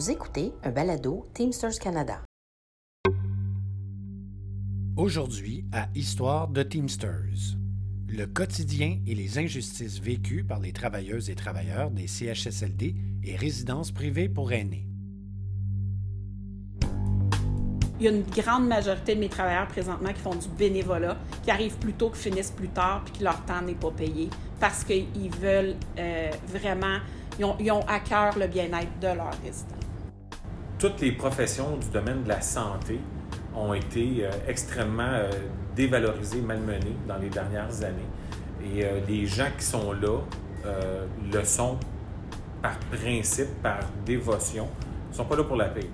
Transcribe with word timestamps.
Vous 0.00 0.10
écoutez 0.10 0.54
un 0.62 0.70
balado 0.70 1.26
Teamsters 1.34 1.78
Canada. 1.78 2.22
Aujourd'hui, 4.96 5.66
à 5.74 5.88
Histoire 5.94 6.48
de 6.48 6.62
Teamsters, 6.62 7.58
le 8.08 8.24
quotidien 8.24 8.98
et 9.06 9.14
les 9.14 9.36
injustices 9.36 10.00
vécues 10.00 10.42
par 10.42 10.58
les 10.58 10.72
travailleuses 10.72 11.28
et 11.28 11.34
travailleurs 11.34 11.90
des 11.90 12.06
CHSLD 12.06 12.94
et 13.24 13.36
résidences 13.36 13.92
privées 13.92 14.30
pour 14.30 14.52
aînés. 14.52 14.88
Il 17.98 18.04
y 18.04 18.08
a 18.08 18.12
une 18.12 18.22
grande 18.22 18.66
majorité 18.68 19.16
de 19.16 19.20
mes 19.20 19.28
travailleurs 19.28 19.68
présentement 19.68 20.14
qui 20.14 20.20
font 20.20 20.34
du 20.34 20.48
bénévolat, 20.48 21.18
qui 21.42 21.50
arrivent 21.50 21.76
plus 21.76 21.92
tôt, 21.92 22.08
qui 22.08 22.20
finissent 22.20 22.52
plus 22.52 22.68
tard, 22.70 23.02
puis 23.04 23.18
que 23.18 23.24
leur 23.24 23.44
temps 23.44 23.60
n'est 23.60 23.74
pas 23.74 23.90
payé 23.90 24.30
parce 24.58 24.82
qu'ils 24.82 25.30
veulent 25.38 25.76
euh, 25.98 26.30
vraiment, 26.46 27.00
ils 27.38 27.44
ont, 27.44 27.56
ils 27.60 27.70
ont, 27.70 27.86
à 27.86 28.00
cœur 28.00 28.38
le 28.38 28.46
bien-être 28.46 28.98
de 28.98 29.08
leurs 29.08 29.38
résidents. 29.44 29.79
Toutes 30.80 31.02
les 31.02 31.12
professions 31.12 31.76
du 31.76 31.90
domaine 31.90 32.22
de 32.22 32.28
la 32.30 32.40
santé 32.40 32.98
ont 33.54 33.74
été 33.74 34.24
euh, 34.24 34.30
extrêmement 34.48 35.02
euh, 35.02 35.30
dévalorisées, 35.76 36.40
malmenées 36.40 36.96
dans 37.06 37.18
les 37.18 37.28
dernières 37.28 37.82
années. 37.82 38.08
Et 38.64 38.86
euh, 38.86 38.98
les 39.06 39.26
gens 39.26 39.48
qui 39.58 39.64
sont 39.64 39.92
là 39.92 40.20
euh, 40.64 41.06
le 41.30 41.44
sont 41.44 41.78
par 42.62 42.78
principe, 42.90 43.48
par 43.62 43.80
dévotion. 44.06 44.68
Ils 45.08 45.10
ne 45.10 45.16
sont 45.16 45.24
pas 45.26 45.36
là 45.36 45.44
pour 45.44 45.56
la 45.56 45.66
paix. 45.66 45.84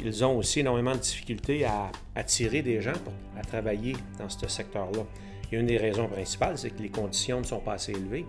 Ils 0.00 0.24
ont 0.24 0.36
aussi 0.36 0.58
énormément 0.58 0.92
de 0.92 0.98
difficultés 0.98 1.64
à 1.64 1.92
attirer 2.16 2.62
des 2.62 2.80
gens 2.80 2.98
pour, 3.04 3.12
à 3.38 3.42
travailler 3.42 3.94
dans 4.18 4.28
ce 4.28 4.48
secteur-là. 4.48 5.04
Et 5.52 5.56
une 5.56 5.66
des 5.66 5.76
raisons 5.76 6.08
principales, 6.08 6.58
c'est 6.58 6.70
que 6.70 6.82
les 6.82 6.90
conditions 6.90 7.38
ne 7.38 7.44
sont 7.46 7.60
pas 7.60 7.74
assez 7.74 7.92
élevées. 7.92 8.26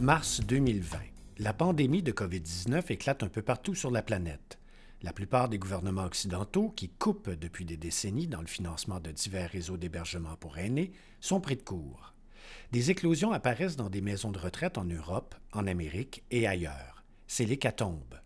Mars 0.00 0.42
2020. 0.46 1.09
La 1.42 1.54
pandémie 1.54 2.02
de 2.02 2.12
COVID-19 2.12 2.92
éclate 2.92 3.22
un 3.22 3.30
peu 3.30 3.40
partout 3.40 3.74
sur 3.74 3.90
la 3.90 4.02
planète. 4.02 4.58
La 5.00 5.14
plupart 5.14 5.48
des 5.48 5.58
gouvernements 5.58 6.04
occidentaux, 6.04 6.68
qui 6.68 6.90
coupent 6.90 7.30
depuis 7.30 7.64
des 7.64 7.78
décennies 7.78 8.26
dans 8.26 8.42
le 8.42 8.46
financement 8.46 9.00
de 9.00 9.10
divers 9.10 9.48
réseaux 9.48 9.78
d'hébergement 9.78 10.36
pour 10.36 10.58
aînés, 10.58 10.92
sont 11.18 11.40
pris 11.40 11.56
de 11.56 11.62
court. 11.62 12.12
Des 12.72 12.90
éclosions 12.90 13.32
apparaissent 13.32 13.76
dans 13.76 13.88
des 13.88 14.02
maisons 14.02 14.32
de 14.32 14.38
retraite 14.38 14.76
en 14.76 14.84
Europe, 14.84 15.34
en 15.54 15.66
Amérique 15.66 16.24
et 16.30 16.46
ailleurs. 16.46 17.04
C'est 17.26 17.46
l'hécatombe. 17.46 18.20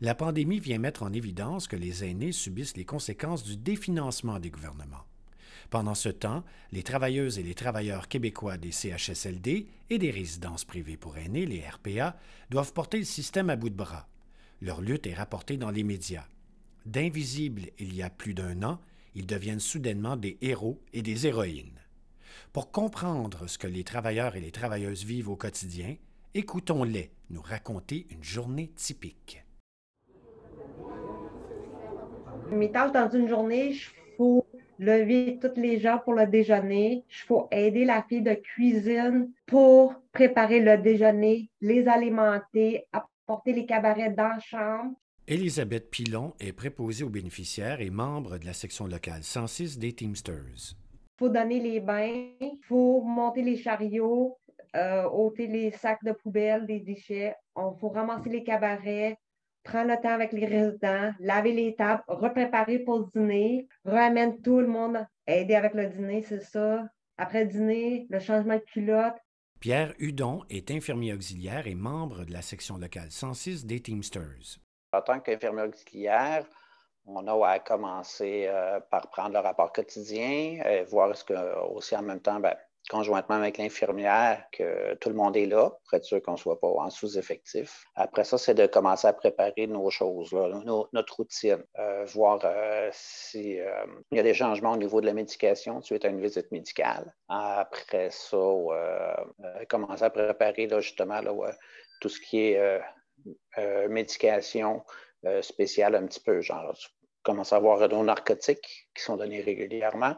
La 0.00 0.16
pandémie 0.16 0.58
vient 0.58 0.78
mettre 0.78 1.04
en 1.04 1.12
évidence 1.12 1.68
que 1.68 1.76
les 1.76 2.02
aînés 2.02 2.32
subissent 2.32 2.76
les 2.76 2.84
conséquences 2.84 3.44
du 3.44 3.56
définancement 3.56 4.40
des 4.40 4.50
gouvernements. 4.50 5.06
Pendant 5.72 5.94
ce 5.94 6.10
temps, 6.10 6.44
les 6.70 6.82
travailleuses 6.82 7.38
et 7.38 7.42
les 7.42 7.54
travailleurs 7.54 8.06
québécois 8.06 8.58
des 8.58 8.72
CHSLD 8.72 9.66
et 9.88 9.98
des 9.98 10.10
résidences 10.10 10.66
privées 10.66 10.98
pour 10.98 11.16
aînés, 11.16 11.46
les 11.46 11.66
RPA, 11.66 12.14
doivent 12.50 12.74
porter 12.74 12.98
le 12.98 13.06
système 13.06 13.48
à 13.48 13.56
bout 13.56 13.70
de 13.70 13.74
bras. 13.74 14.06
Leur 14.60 14.82
lutte 14.82 15.06
est 15.06 15.14
rapportée 15.14 15.56
dans 15.56 15.70
les 15.70 15.82
médias. 15.82 16.26
D'invisibles 16.84 17.70
il 17.78 17.94
y 17.94 18.02
a 18.02 18.10
plus 18.10 18.34
d'un 18.34 18.62
an, 18.62 18.80
ils 19.14 19.24
deviennent 19.24 19.60
soudainement 19.60 20.18
des 20.18 20.36
héros 20.42 20.78
et 20.92 21.00
des 21.00 21.26
héroïnes. 21.26 21.80
Pour 22.52 22.70
comprendre 22.70 23.46
ce 23.46 23.56
que 23.56 23.66
les 23.66 23.82
travailleurs 23.82 24.36
et 24.36 24.42
les 24.42 24.52
travailleuses 24.52 25.04
vivent 25.04 25.30
au 25.30 25.36
quotidien, 25.36 25.96
écoutons-les 26.34 27.12
nous 27.30 27.40
raconter 27.40 28.06
une 28.10 28.22
journée 28.22 28.68
typique. 28.76 29.42
Mes 32.50 32.70
tâches 32.70 32.92
dans 32.92 33.08
une 33.08 33.26
journée, 33.26 33.70
il 33.70 33.80
faut 34.18 34.46
lever 34.82 35.38
tous 35.40 35.60
les 35.60 35.78
gens 35.78 35.98
pour 35.98 36.14
le 36.14 36.26
déjeuner. 36.26 37.04
Il 37.08 37.26
faut 37.26 37.48
aider 37.50 37.84
la 37.84 38.02
fille 38.02 38.22
de 38.22 38.34
cuisine 38.34 39.30
pour 39.46 39.94
préparer 40.12 40.60
le 40.60 40.76
déjeuner, 40.78 41.50
les 41.60 41.86
alimenter, 41.86 42.84
apporter 42.92 43.52
les 43.52 43.66
cabarets 43.66 44.10
dans 44.10 44.28
la 44.28 44.40
chambre. 44.40 44.92
Elisabeth 45.28 45.88
Pilon 45.90 46.34
est 46.40 46.52
préposée 46.52 47.04
aux 47.04 47.08
bénéficiaires 47.08 47.80
et 47.80 47.90
membre 47.90 48.38
de 48.38 48.44
la 48.44 48.52
section 48.52 48.86
locale 48.86 49.22
106 49.22 49.78
des 49.78 49.92
Teamsters. 49.92 50.74
Il 50.74 51.18
faut 51.18 51.28
donner 51.28 51.60
les 51.60 51.78
bains, 51.78 52.26
il 52.40 52.58
faut 52.62 53.02
monter 53.02 53.42
les 53.42 53.56
chariots, 53.56 54.36
euh, 54.74 55.04
ôter 55.04 55.46
les 55.46 55.70
sacs 55.70 56.02
de 56.02 56.12
poubelle, 56.12 56.66
des 56.66 56.80
déchets. 56.80 57.36
Il 57.56 57.72
faut 57.78 57.90
ramasser 57.90 58.30
les 58.30 58.42
cabarets, 58.42 59.16
prendre 59.64 59.90
le 59.90 60.00
temps 60.00 60.10
avec 60.10 60.32
les 60.32 60.46
résidents, 60.46 61.12
laver 61.20 61.52
les 61.52 61.74
tables, 61.74 62.02
repréparer 62.08 62.80
pour 62.80 62.98
le 62.98 63.06
dîner, 63.12 63.68
ramène 63.84 64.40
tout 64.42 64.60
le 64.60 64.66
monde, 64.66 65.06
aider 65.26 65.54
avec 65.54 65.74
le 65.74 65.86
dîner, 65.86 66.22
c'est 66.22 66.42
ça. 66.42 66.84
Après 67.18 67.44
le 67.44 67.50
dîner, 67.50 68.06
le 68.10 68.18
changement 68.18 68.56
de 68.56 68.64
culotte. 68.72 69.16
Pierre 69.60 69.94
Hudon 69.98 70.42
est 70.50 70.70
infirmier 70.70 71.14
auxiliaire 71.14 71.66
et 71.66 71.74
membre 71.74 72.24
de 72.24 72.32
la 72.32 72.42
section 72.42 72.78
locale 72.78 73.10
106 73.10 73.64
des 73.64 73.80
Teamsters. 73.80 74.58
En 74.92 75.02
tant 75.02 75.20
qu'infirmier 75.20 75.62
auxiliaire, 75.62 76.44
on 77.06 77.26
a 77.26 77.48
à 77.48 77.58
commencer 77.58 78.46
euh, 78.48 78.80
par 78.90 79.08
prendre 79.10 79.34
le 79.34 79.38
rapport 79.38 79.72
quotidien, 79.72 80.62
et 80.64 80.84
voir 80.88 81.16
ce 81.16 81.24
que 81.24 81.34
aussi 81.70 81.96
en 81.96 82.02
même 82.02 82.20
temps, 82.20 82.40
ben, 82.40 82.56
conjointement 82.92 83.36
avec 83.36 83.56
l'infirmière, 83.56 84.44
que 84.52 84.94
tout 84.96 85.08
le 85.08 85.14
monde 85.14 85.34
est 85.34 85.46
là, 85.46 85.70
pour 85.70 85.94
être 85.94 86.04
sûr 86.04 86.20
qu'on 86.20 86.32
ne 86.32 86.36
soit 86.36 86.60
pas 86.60 86.68
en 86.68 86.90
sous-effectif. 86.90 87.86
Après 87.94 88.22
ça, 88.22 88.36
c'est 88.36 88.52
de 88.52 88.66
commencer 88.66 89.06
à 89.06 89.14
préparer 89.14 89.66
nos 89.66 89.88
choses, 89.88 90.34
notre 90.92 91.16
routine, 91.16 91.64
euh, 91.78 92.04
voir 92.04 92.40
euh, 92.44 92.90
s'il 92.92 93.60
euh, 93.60 93.86
y 94.10 94.18
a 94.18 94.22
des 94.22 94.34
changements 94.34 94.72
au 94.72 94.76
niveau 94.76 95.00
de 95.00 95.06
la 95.06 95.14
médication 95.14 95.80
suite 95.80 96.04
à 96.04 96.08
une 96.08 96.20
visite 96.20 96.52
médicale. 96.52 97.14
Après 97.28 98.10
ça, 98.10 98.36
commencer 99.70 100.04
à 100.04 100.10
préparer 100.10 100.68
justement 100.80 101.20
tout 102.02 102.10
ce 102.10 102.20
qui 102.20 102.40
est 102.40 102.80
médication 103.88 104.84
spéciale 105.40 105.94
un 105.94 106.06
petit 106.06 106.20
peu, 106.20 106.42
genre 106.42 106.74
commencer 107.22 107.54
à 107.54 107.58
avoir 107.58 107.88
nos 107.88 108.04
narcotiques 108.04 108.88
qui 108.94 109.02
sont 109.02 109.16
donnés 109.16 109.40
régulièrement. 109.40 110.14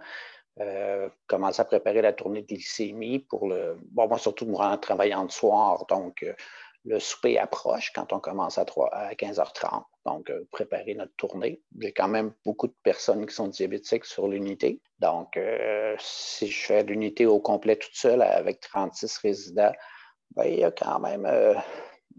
Euh, 0.60 1.08
commencer 1.26 1.60
à 1.60 1.64
préparer 1.64 2.00
la 2.00 2.12
tournée 2.12 2.42
de 2.42 2.46
glycémie 2.46 3.18
pour 3.18 3.48
le. 3.48 3.76
Bon, 3.90 4.06
moi, 4.06 4.18
surtout 4.18 4.46
moi, 4.46 4.68
en 4.68 4.78
travaillant 4.78 5.24
de 5.24 5.32
soir, 5.32 5.84
donc 5.86 6.22
euh, 6.22 6.32
le 6.84 7.00
souper 7.00 7.38
approche 7.38 7.90
quand 7.92 8.12
on 8.12 8.20
commence 8.20 8.56
à, 8.56 8.64
3, 8.64 8.94
à 8.94 9.14
15h30. 9.14 9.82
Donc, 10.06 10.30
euh, 10.30 10.46
préparer 10.52 10.94
notre 10.94 11.14
tournée. 11.16 11.60
J'ai 11.80 11.92
quand 11.92 12.06
même 12.06 12.32
beaucoup 12.44 12.68
de 12.68 12.74
personnes 12.84 13.26
qui 13.26 13.34
sont 13.34 13.48
diabétiques 13.48 14.04
sur 14.04 14.28
l'unité. 14.28 14.80
Donc, 15.00 15.36
si 15.98 16.46
je 16.46 16.66
fais 16.66 16.84
l'unité 16.84 17.26
au 17.26 17.40
complet 17.40 17.76
toute 17.76 17.96
seule 17.96 18.22
avec 18.22 18.60
36 18.60 19.18
résidents, 19.18 19.72
ben, 20.36 20.44
il 20.44 20.60
y 20.60 20.64
a 20.64 20.70
quand 20.70 21.00
même 21.00 21.26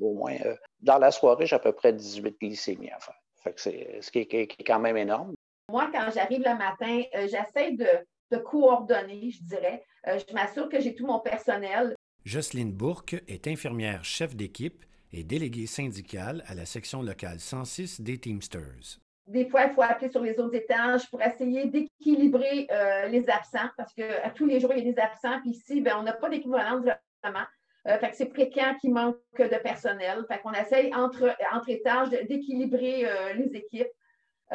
au 0.02 0.14
moins. 0.14 0.36
dans 0.82 0.98
la 0.98 1.12
soirée, 1.12 1.46
j'ai 1.46 1.56
à 1.56 1.60
peu 1.60 1.72
près 1.72 1.94
18 1.94 2.38
glycémies 2.40 2.92
à 2.92 3.00
faire. 3.00 3.16
Fait 3.44 3.54
que 3.54 3.62
c'est 3.62 4.00
ce 4.02 4.12
qui 4.12 4.20
est 4.20 4.64
quand 4.66 4.80
même 4.80 4.98
énorme. 4.98 5.36
Moi, 5.70 5.90
quand 5.94 6.10
j'arrive 6.14 6.44
le 6.44 6.58
matin, 6.58 7.02
j'essaie 7.14 7.72
de 7.72 7.88
de 8.32 8.38
coordonner, 8.38 9.32
je 9.32 9.44
dirais. 9.44 9.84
Euh, 10.08 10.20
je 10.28 10.34
m'assure 10.34 10.70
que 10.70 10.80
j'ai 10.80 10.96
tout 10.96 11.06
mon 11.06 11.20
personnel. 11.20 11.96
Jocelyne 12.24 12.74
Bourque 12.74 13.16
est 13.28 13.48
infirmière 13.48 14.04
chef 14.04 14.36
d'équipe 14.36 14.84
et 15.12 15.24
déléguée 15.24 15.68
syndicale 15.68 16.44
à 16.48 16.56
la 16.56 16.66
section 16.66 17.02
locale 17.02 17.40
106 17.40 18.02
des 18.02 18.18
Teamsters. 18.18 19.00
Des 19.28 19.50
fois, 19.50 19.66
il 19.66 19.74
faut 19.74 19.82
appeler 19.82 20.12
sur 20.12 20.22
les 20.22 20.40
autres 20.40 20.56
étages 20.56 21.10
pour 21.10 21.22
essayer 21.22 21.66
d'équilibrer 21.66 22.68
euh, 22.72 23.08
les 23.08 23.28
absents 23.30 23.70
parce 23.76 23.92
qu'à 23.94 24.30
tous 24.36 24.46
les 24.46 24.60
jours, 24.60 24.72
il 24.76 24.86
y 24.86 24.90
a 24.90 24.94
des 24.94 25.00
absents. 25.00 25.40
Puis 25.42 25.52
ici, 25.52 25.82
ben, 25.82 25.96
on 26.00 26.04
n'a 26.04 26.14
pas 26.14 26.30
d'équivalent 26.30 26.80
vraiment. 27.24 27.46
Euh, 27.88 27.98
fait 27.98 28.10
que 28.12 28.16
c'est 28.16 28.30
fréquent 28.30 28.76
qu'il 28.80 28.94
manque 28.94 29.18
de 29.38 29.58
personnel. 29.62 30.26
Fait 30.28 30.40
qu'on 30.40 30.54
essaye 30.54 30.94
entre, 30.94 31.36
entre 31.52 31.70
étages 31.70 32.10
d'équilibrer 32.10 33.08
euh, 33.08 33.34
les 33.34 33.56
équipes. 33.56 33.88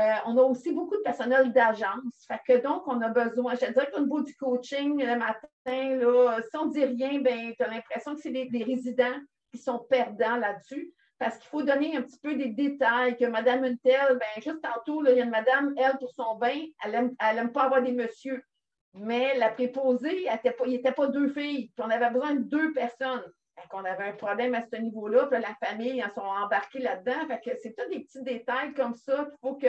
Euh, 0.00 0.14
on 0.24 0.38
a 0.38 0.42
aussi 0.42 0.72
beaucoup 0.72 0.96
de 0.96 1.02
personnel 1.02 1.52
d'agence. 1.52 2.26
Que 2.46 2.62
donc, 2.62 2.84
on 2.86 3.00
a 3.02 3.08
besoin, 3.08 3.54
je 3.54 3.66
dirais 3.66 3.90
qu'au 3.92 4.00
niveau 4.00 4.22
du 4.22 4.34
coaching 4.34 4.98
le 4.98 5.16
matin, 5.16 5.96
là, 5.96 6.40
si 6.42 6.56
on 6.56 6.66
ne 6.66 6.72
dit 6.72 6.84
rien, 6.84 7.20
ben, 7.20 7.52
tu 7.54 7.62
as 7.62 7.68
l'impression 7.68 8.14
que 8.14 8.20
c'est 8.20 8.30
des, 8.30 8.64
résidents 8.64 9.18
qui 9.52 9.58
sont 9.58 9.78
perdants 9.90 10.36
là-dessus. 10.36 10.94
Parce 11.18 11.36
qu'il 11.36 11.48
faut 11.50 11.62
donner 11.62 11.98
un 11.98 12.02
petit 12.02 12.18
peu 12.18 12.34
des 12.34 12.48
détails, 12.48 13.18
que 13.18 13.26
Madame 13.26 13.64
Untel, 13.64 14.18
ben, 14.18 14.42
juste 14.42 14.62
tantôt, 14.62 15.04
il 15.04 15.16
y 15.16 15.20
a 15.20 15.24
une 15.24 15.30
madame, 15.30 15.74
elle, 15.76 15.98
pour 15.98 16.10
son 16.10 16.36
bain, 16.36 16.58
elle 16.82 16.92
n'aime 16.92 17.14
aime 17.20 17.52
pas 17.52 17.64
avoir 17.64 17.82
des 17.82 17.92
messieurs. 17.92 18.42
Mais 18.94 19.36
la 19.36 19.50
préposée, 19.50 20.24
il 20.24 20.70
n'était 20.70 20.92
pas 20.92 21.08
deux 21.08 21.28
filles. 21.28 21.70
Puis 21.76 21.84
on 21.84 21.90
avait 21.90 22.10
besoin 22.10 22.36
de 22.36 22.40
deux 22.40 22.72
personnes. 22.72 23.22
Qu'on 23.68 23.84
avait 23.84 24.08
un 24.08 24.12
problème 24.12 24.54
à 24.54 24.62
ce 24.62 24.76
niveau-là, 24.76 25.26
puis 25.26 25.40
la 25.40 25.68
famille, 25.68 26.00
elles 26.00 26.12
sont 26.12 26.20
embarquées 26.20 26.80
là-dedans. 26.80 27.26
Fait 27.28 27.40
que 27.40 27.56
c'est 27.62 27.74
tous 27.74 27.88
des 27.90 28.00
petits 28.00 28.22
détails 28.22 28.72
comme 28.74 28.94
ça 28.94 29.24
qu'il 29.24 29.38
faut 29.40 29.56
que 29.56 29.68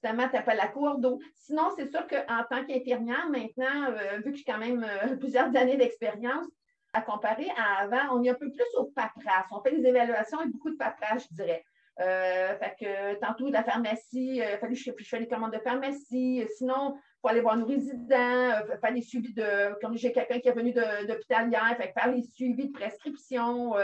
Finalement, 0.00 0.28
tu 0.28 0.36
n'as 0.36 0.42
pas 0.42 0.54
la 0.54 0.68
cour 0.68 0.98
d'eau. 0.98 1.18
Sinon, 1.34 1.70
c'est 1.76 1.90
sûr 1.90 2.06
qu'en 2.06 2.44
tant 2.48 2.64
qu'infirmière, 2.64 3.28
maintenant, 3.30 3.90
euh, 3.90 4.18
vu 4.24 4.32
que 4.32 4.38
j'ai 4.38 4.44
quand 4.44 4.58
même 4.58 4.84
euh, 4.84 5.16
plusieurs 5.20 5.54
années 5.56 5.76
d'expérience, 5.76 6.46
à 6.92 7.02
comparer 7.02 7.48
à 7.56 7.82
avant, 7.82 8.16
on 8.16 8.22
est 8.22 8.30
un 8.30 8.34
peu 8.34 8.50
plus 8.50 8.66
au 8.76 8.84
paperasse. 8.84 9.46
On 9.50 9.60
fait 9.60 9.76
des 9.76 9.86
évaluations 9.86 10.40
et 10.40 10.48
beaucoup 10.48 10.70
de 10.70 10.76
paperasse, 10.76 11.26
je 11.30 11.34
dirais. 11.34 11.64
Euh, 12.00 12.56
fait 12.58 12.76
que 12.78 13.20
tantôt, 13.20 13.50
la 13.50 13.64
pharmacie, 13.64 14.36
il 14.36 14.58
fallait 14.60 14.74
que 14.74 14.80
je, 14.80 14.90
je 14.96 15.08
fais 15.08 15.18
des 15.18 15.26
commandes 15.26 15.52
de 15.52 15.58
pharmacie. 15.58 16.44
Sinon, 16.56 16.94
il 16.96 17.20
faut 17.20 17.28
aller 17.28 17.40
voir 17.40 17.56
nos 17.56 17.66
résidents, 17.66 18.52
faire 18.80 18.92
des 18.94 19.02
suivis 19.02 19.34
de. 19.34 19.78
Comme 19.80 19.96
j'ai 19.96 20.12
quelqu'un 20.12 20.38
qui 20.38 20.48
est 20.48 20.52
venu 20.52 20.72
d'hôpital 20.72 21.50
hier, 21.50 21.76
faire 21.76 22.12
les 22.12 22.22
suivis 22.22 22.68
de 22.68 22.72
prescription. 22.72 23.74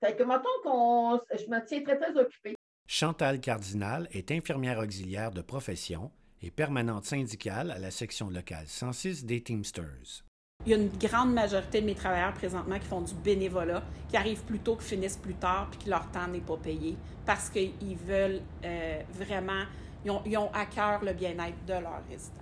Fait 0.00 0.16
que 0.16 0.24
mettons 0.24 0.48
qu'on. 0.64 1.20
Je 1.30 1.48
me 1.48 1.64
tiens 1.64 1.82
très, 1.82 1.96
très 1.96 2.16
occupée. 2.16 2.54
Chantal 2.86 3.40
Cardinal 3.40 4.08
est 4.12 4.30
infirmière 4.30 4.78
auxiliaire 4.78 5.30
de 5.30 5.40
profession 5.40 6.10
et 6.42 6.50
permanente 6.50 7.04
syndicale 7.04 7.70
à 7.70 7.78
la 7.78 7.90
section 7.90 8.28
locale 8.28 8.66
106 8.66 9.24
des 9.24 9.42
Teamsters. 9.42 10.24
Il 10.66 10.70
y 10.70 10.74
a 10.74 10.78
une 10.78 10.88
grande 10.88 11.34
majorité 11.34 11.80
de 11.80 11.86
mes 11.86 11.94
travailleurs 11.94 12.32
présentement 12.32 12.78
qui 12.78 12.86
font 12.86 13.02
du 13.02 13.14
bénévolat, 13.14 13.82
qui 14.08 14.16
arrivent 14.16 14.44
plus 14.44 14.60
tôt, 14.60 14.76
qui 14.76 14.84
finissent 14.84 15.18
plus 15.18 15.34
tard, 15.34 15.68
puis 15.70 15.84
que 15.84 15.90
leur 15.90 16.10
temps 16.10 16.26
n'est 16.26 16.40
pas 16.40 16.56
payé 16.56 16.96
parce 17.24 17.50
qu'ils 17.50 17.96
veulent 17.96 18.40
euh, 18.64 19.00
vraiment, 19.12 19.64
ils 20.04 20.36
ont, 20.38 20.50
à 20.52 20.66
cœur 20.66 21.02
le 21.04 21.12
bien-être 21.12 21.64
de 21.66 21.72
leurs 21.72 22.02
résidents. 22.08 22.40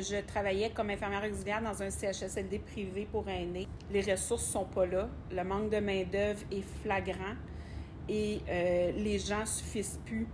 Je 0.00 0.20
travaillais 0.26 0.70
comme 0.70 0.90
infirmière 0.90 1.22
auxiliaire 1.24 1.62
dans 1.62 1.80
un 1.82 1.90
CHSLD 1.90 2.58
privé 2.58 3.06
pour 3.10 3.28
aînés. 3.28 3.68
Les 3.92 4.00
ressources 4.02 4.44
sont 4.44 4.64
pas 4.64 4.86
là. 4.86 5.08
Le 5.30 5.44
manque 5.44 5.70
de 5.70 5.78
main-d'œuvre 5.78 6.40
est 6.50 6.64
flagrant 6.82 7.36
et 8.08 8.40
euh, 8.48 8.92
les 8.92 9.18
gens 9.20 9.46
suffisent 9.46 10.00
plus 10.04 10.26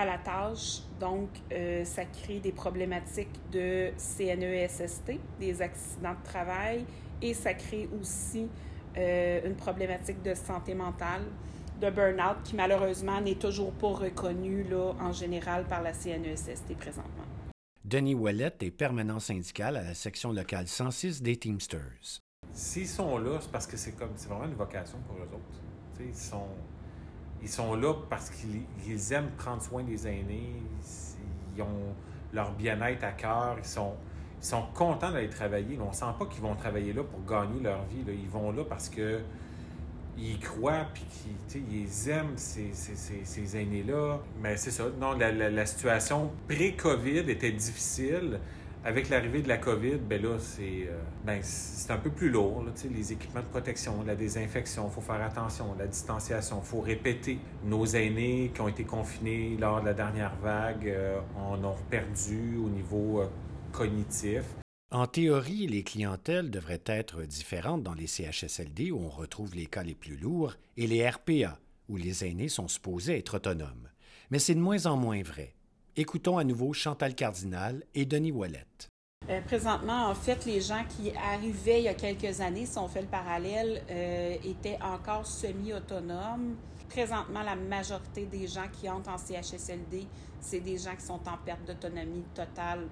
à 0.00 0.04
la 0.06 0.18
tâche. 0.18 0.80
Donc, 0.98 1.28
euh, 1.52 1.84
ça 1.84 2.04
crée 2.04 2.40
des 2.40 2.52
problématiques 2.52 3.28
de 3.52 3.90
CNESST, 3.96 5.12
des 5.38 5.62
accidents 5.62 6.14
de 6.14 6.24
travail, 6.24 6.84
et 7.22 7.34
ça 7.34 7.54
crée 7.54 7.88
aussi 8.00 8.48
euh, 8.96 9.40
une 9.46 9.54
problématique 9.54 10.22
de 10.22 10.34
santé 10.34 10.74
mentale, 10.74 11.22
de 11.80 11.90
burn-out, 11.90 12.42
qui 12.44 12.56
malheureusement 12.56 13.20
n'est 13.20 13.36
toujours 13.36 13.72
pas 13.72 13.92
reconnue 13.92 14.64
là, 14.64 14.92
en 15.00 15.12
général 15.12 15.64
par 15.64 15.82
la 15.82 15.92
CNESST 15.92 16.76
présentement. 16.76 17.24
Denis 17.84 18.14
Ouellette 18.14 18.62
est 18.62 18.70
permanent 18.70 19.20
syndical 19.20 19.76
à 19.76 19.82
la 19.82 19.94
section 19.94 20.32
locale 20.32 20.68
106 20.68 21.22
des 21.22 21.36
Teamsters. 21.36 22.20
S'ils 22.52 22.88
sont 22.88 23.18
là, 23.18 23.38
c'est 23.40 23.50
parce 23.50 23.66
que 23.66 23.76
c'est 23.76 23.92
comme 23.92 24.10
c'est 24.16 24.28
vraiment 24.28 24.44
une 24.44 24.54
vocation 24.54 24.98
pour 25.06 25.16
eux 25.16 25.28
autres. 25.32 25.60
T'sais, 25.94 26.04
ils 26.08 26.14
sont 26.14 26.48
ils 27.42 27.48
sont 27.48 27.74
là 27.74 27.94
parce 28.08 28.30
qu'ils 28.30 29.12
aiment 29.12 29.30
prendre 29.36 29.62
soin 29.62 29.82
des 29.82 30.06
aînés, 30.06 30.62
ils 31.56 31.62
ont 31.62 31.94
leur 32.32 32.52
bien-être 32.52 33.04
à 33.04 33.12
cœur, 33.12 33.56
ils 33.58 33.64
sont, 33.64 33.94
contents 34.74 35.10
d'aller 35.10 35.28
travailler. 35.28 35.78
On 35.80 35.88
ne 35.88 35.94
sent 35.94 36.04
pas 36.18 36.26
qu'ils 36.26 36.42
vont 36.42 36.54
travailler 36.54 36.92
là 36.92 37.02
pour 37.02 37.24
gagner 37.24 37.60
leur 37.60 37.84
vie. 37.84 38.04
Ils 38.06 38.28
vont 38.28 38.52
là 38.52 38.64
parce 38.68 38.88
que 38.88 39.20
ils 40.18 40.38
croient 40.38 40.86
puis 40.92 41.04
qu'ils 41.48 42.08
aiment 42.10 42.36
ces, 42.36 43.56
aînés-là. 43.56 44.18
Mais 44.40 44.56
c'est 44.56 44.70
ça. 44.70 44.84
Non, 45.00 45.16
la 45.18 45.66
situation 45.66 46.30
pré-COVID 46.48 47.30
était 47.30 47.52
difficile 47.52 48.38
avec 48.84 49.10
l'arrivée 49.10 49.42
de 49.42 49.48
la 49.48 49.58
COVID, 49.58 49.96
ben 49.98 50.22
là, 50.22 50.38
c'est 50.38 50.88
euh, 50.88 50.98
ben, 51.24 51.42
un 51.88 51.96
peu 51.98 52.10
plus 52.10 52.30
lourd. 52.30 52.64
Les 52.90 53.12
équipements 53.12 53.42
de 53.42 53.46
protection, 53.46 54.02
la 54.06 54.14
désinfection, 54.14 54.88
il 54.88 54.94
faut 54.94 55.00
faire 55.02 55.22
attention, 55.22 55.74
la 55.78 55.86
distanciation, 55.86 56.60
il 56.64 56.66
faut 56.66 56.80
répéter. 56.80 57.38
Nos 57.64 57.84
aînés 57.84 58.50
qui 58.54 58.60
ont 58.60 58.68
été 58.68 58.84
confinés 58.84 59.56
lors 59.58 59.80
de 59.80 59.86
la 59.86 59.94
dernière 59.94 60.34
vague 60.36 60.88
euh, 60.88 61.20
en 61.36 61.62
ont 61.62 61.76
perdu 61.90 62.56
au 62.56 62.70
niveau 62.70 63.20
euh, 63.20 63.26
cognitif. 63.72 64.44
En 64.90 65.06
théorie, 65.06 65.66
les 65.66 65.84
clientèles 65.84 66.50
devraient 66.50 66.82
être 66.86 67.22
différentes 67.22 67.82
dans 67.82 67.94
les 67.94 68.06
CHSLD 68.06 68.90
où 68.90 68.98
on 68.98 69.10
retrouve 69.10 69.54
les 69.54 69.66
cas 69.66 69.84
les 69.84 69.94
plus 69.94 70.16
lourds 70.16 70.54
et 70.76 70.86
les 70.86 71.08
RPA 71.08 71.58
où 71.88 71.96
les 71.96 72.24
aînés 72.24 72.48
sont 72.48 72.66
supposés 72.66 73.18
être 73.18 73.36
autonomes. 73.36 73.88
Mais 74.30 74.38
c'est 74.38 74.54
de 74.54 74.60
moins 74.60 74.86
en 74.86 74.96
moins 74.96 75.22
vrai. 75.22 75.54
Écoutons 75.96 76.38
à 76.38 76.44
nouveau 76.44 76.72
Chantal 76.72 77.16
Cardinal 77.16 77.82
et 77.96 78.04
Denis 78.04 78.30
Ouellette. 78.30 78.88
Euh, 79.28 79.40
présentement, 79.40 80.06
en 80.06 80.14
fait, 80.14 80.46
les 80.46 80.60
gens 80.60 80.84
qui 80.88 81.10
arrivaient 81.16 81.80
il 81.80 81.84
y 81.84 81.88
a 81.88 81.94
quelques 81.94 82.40
années, 82.40 82.64
si 82.64 82.78
on 82.78 82.86
fait 82.86 83.02
le 83.02 83.08
parallèle, 83.08 83.82
euh, 83.90 84.36
étaient 84.44 84.78
encore 84.80 85.26
semi-autonomes. 85.26 86.54
Présentement, 86.88 87.42
la 87.42 87.56
majorité 87.56 88.24
des 88.26 88.46
gens 88.46 88.68
qui 88.72 88.88
entrent 88.88 89.10
en 89.10 89.18
CHSLD, 89.18 90.06
c'est 90.40 90.60
des 90.60 90.78
gens 90.78 90.94
qui 90.94 91.04
sont 91.04 91.28
en 91.28 91.36
perte 91.44 91.66
d'autonomie 91.66 92.24
totale, 92.34 92.86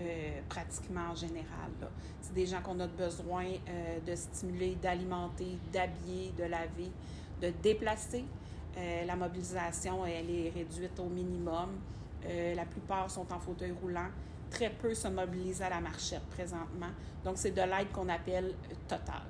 euh, 0.00 0.40
pratiquement 0.48 1.10
en 1.10 1.16
général. 1.16 1.72
C'est 2.20 2.34
des 2.34 2.46
gens 2.46 2.62
qu'on 2.62 2.78
a 2.78 2.86
besoin 2.86 3.46
de 4.06 4.14
stimuler, 4.14 4.76
d'alimenter, 4.80 5.58
d'habiller, 5.72 6.32
de 6.38 6.44
laver, 6.44 6.92
de 7.42 7.52
déplacer. 7.62 8.24
La 9.06 9.16
mobilisation, 9.16 10.06
elle 10.06 10.30
est 10.30 10.50
réduite 10.50 11.00
au 11.00 11.08
minimum. 11.08 11.70
Euh, 12.26 12.54
la 12.54 12.64
plupart 12.64 13.10
sont 13.10 13.32
en 13.32 13.38
fauteuil 13.38 13.72
roulant. 13.82 14.08
Très 14.50 14.70
peu 14.70 14.94
se 14.94 15.08
mobilisent 15.08 15.62
à 15.62 15.68
la 15.68 15.80
marchette 15.80 16.24
présentement. 16.30 16.90
Donc, 17.24 17.36
c'est 17.36 17.50
de 17.50 17.60
l'aide 17.60 17.90
qu'on 17.92 18.08
appelle 18.08 18.54
totale. 18.86 19.26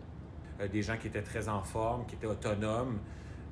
Euh, 0.61 0.69
des 0.69 0.83
gens 0.83 0.97
qui 0.97 1.09
étaient 1.09 1.23
très 1.23 1.49
en 1.49 1.63
forme, 1.63 2.07
qui 2.07 2.15
étaient 2.15 2.27
autonomes, 2.27 2.99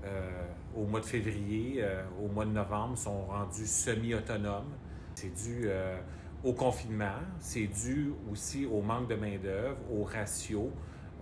euh, 0.05 0.47
au 0.77 0.85
mois 0.85 1.01
de 1.01 1.07
février, 1.07 1.77
euh, 1.79 2.05
au 2.23 2.29
mois 2.29 2.45
de 2.45 2.51
novembre, 2.51 2.97
sont 2.97 3.27
rendus 3.27 3.67
semi-autonomes. 3.67 4.73
C'est 5.15 5.35
dû 5.35 5.63
euh, 5.65 5.99
au 6.45 6.53
confinement, 6.53 7.19
c'est 7.41 7.67
dû 7.67 8.13
aussi 8.31 8.67
au 8.67 8.83
manque 8.83 9.09
de 9.09 9.15
main-d'œuvre, 9.17 9.79
au 9.91 10.05
ratio 10.05 10.71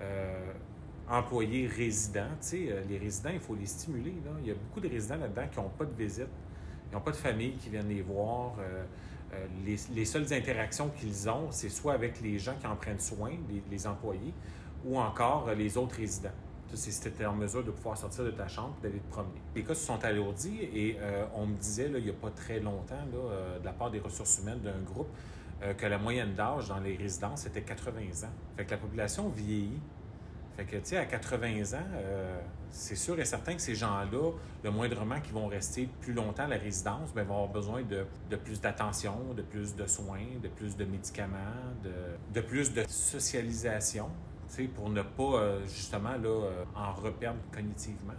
euh, 0.03 0.53
employés-résidents. 1.09 2.37
les 2.53 2.99
résidents, 2.99 3.31
il 3.33 3.41
faut 3.41 3.55
les 3.55 3.67
stimuler. 3.67 4.15
Il 4.41 4.49
y 4.49 4.51
a 4.51 4.55
beaucoup 4.55 4.81
de 4.81 4.89
résidents 4.89 5.17
là-dedans 5.17 5.47
qui 5.51 5.61
n'ont 5.61 5.69
pas 5.69 5.85
de 5.85 5.95
visite 5.95 6.29
ils 6.95 6.99
n'ont 6.99 7.03
pas 7.03 7.11
de 7.11 7.17
famille 7.17 7.55
qui 7.57 7.71
viennent 7.71 7.89
les 7.89 8.03
voir. 8.03 8.53
Euh, 8.61 8.85
euh, 9.33 9.47
les, 9.67 9.77
les, 9.93 10.05
seules 10.05 10.33
interactions 10.33 10.91
qu'ils 10.91 11.29
ont, 11.29 11.49
c'est 11.51 11.69
soit 11.69 11.93
avec 11.93 12.21
les 12.21 12.39
gens 12.39 12.55
qui 12.61 12.69
en 12.69 12.77
prennent 12.77 13.01
soin, 13.01 13.33
les, 13.69 13.87
employés, 13.89 14.33
ou 14.85 14.97
encore 15.01 15.49
euh, 15.49 15.57
les 15.57 15.77
autres 15.77 15.97
résidents. 15.97 16.31
Si 16.73 17.01
tu 17.01 17.27
en 17.27 17.35
mesure 17.35 17.65
de 17.65 17.73
pouvoir 17.73 17.97
sortir 17.97 18.25
de 18.25 18.31
ta 18.31 18.47
chambre 18.47 18.75
et 18.79 18.83
d'aller 18.87 19.01
te 19.01 19.11
promener. 19.11 19.41
Les 19.57 19.65
cas 19.65 19.75
se 19.75 19.87
sont 19.87 20.05
alourdis 20.05 20.61
et 20.61 20.99
on 21.33 21.47
me 21.47 21.55
disait, 21.55 21.89
il 21.95 22.03
n'y 22.03 22.11
a 22.11 22.15
pas 22.15 22.31
très 22.31 22.59
longtemps, 22.59 23.07
de 23.13 23.65
la 23.65 23.73
part 23.73 23.93
des 23.93 24.01
ressources 24.01 24.41
humaines 24.41 24.59
d'un 24.59 24.81
groupe, 24.81 25.07
que 25.79 25.87
la 25.87 25.99
moyenne 25.99 26.35
d'âge 26.35 26.67
dans 26.69 26.81
les 26.81 26.97
résidences 26.97 27.47
était 27.47 27.63
80 27.63 28.01
ans. 28.27 28.33
Fait 28.57 28.65
que 28.65 28.73
la 28.73 28.79
population 28.79 29.29
vieillit. 29.29 29.79
Fait 30.57 30.65
que, 30.65 30.77
tu 30.77 30.85
sais, 30.85 30.97
à 30.97 31.07
80 31.07 31.77
ans, 31.77 31.83
euh, 31.95 32.41
c'est 32.71 32.95
sûr 32.95 33.19
et 33.19 33.25
certain 33.25 33.55
que 33.55 33.63
ces 33.63 33.75
gens-là, 33.75 34.33
le 34.63 34.71
moindrement 34.71 35.21
qu'ils 35.21 35.33
vont 35.33 35.49
rester 35.49 35.89
plus 36.01 36.13
longtemps 36.13 36.45
à 36.45 36.49
la 36.49 36.59
résidence, 36.59 37.13
bien, 37.13 37.25
vont 37.25 37.35
avoir 37.35 37.49
besoin 37.49 37.83
de, 37.83 38.07
de 38.31 38.37
plus 38.37 38.61
d'attention, 38.61 39.35
de 39.35 39.43
plus 39.43 39.75
de 39.75 39.87
soins, 39.87 40.27
de 40.41 40.49
plus 40.49 40.77
de 40.77 40.85
médicaments, 40.85 41.39
de, 41.83 41.93
de 42.33 42.41
plus 42.41 42.73
de 42.73 42.85
socialisation, 42.89 44.09
tu 44.49 44.55
sais, 44.55 44.65
pour 44.65 44.91
ne 44.91 45.03
pas, 45.03 45.41
euh, 45.41 45.65
justement, 45.65 46.17
là, 46.17 46.29
euh, 46.29 46.65
en 46.77 46.93
reperdre 46.93 47.41
cognitivement. 47.53 48.15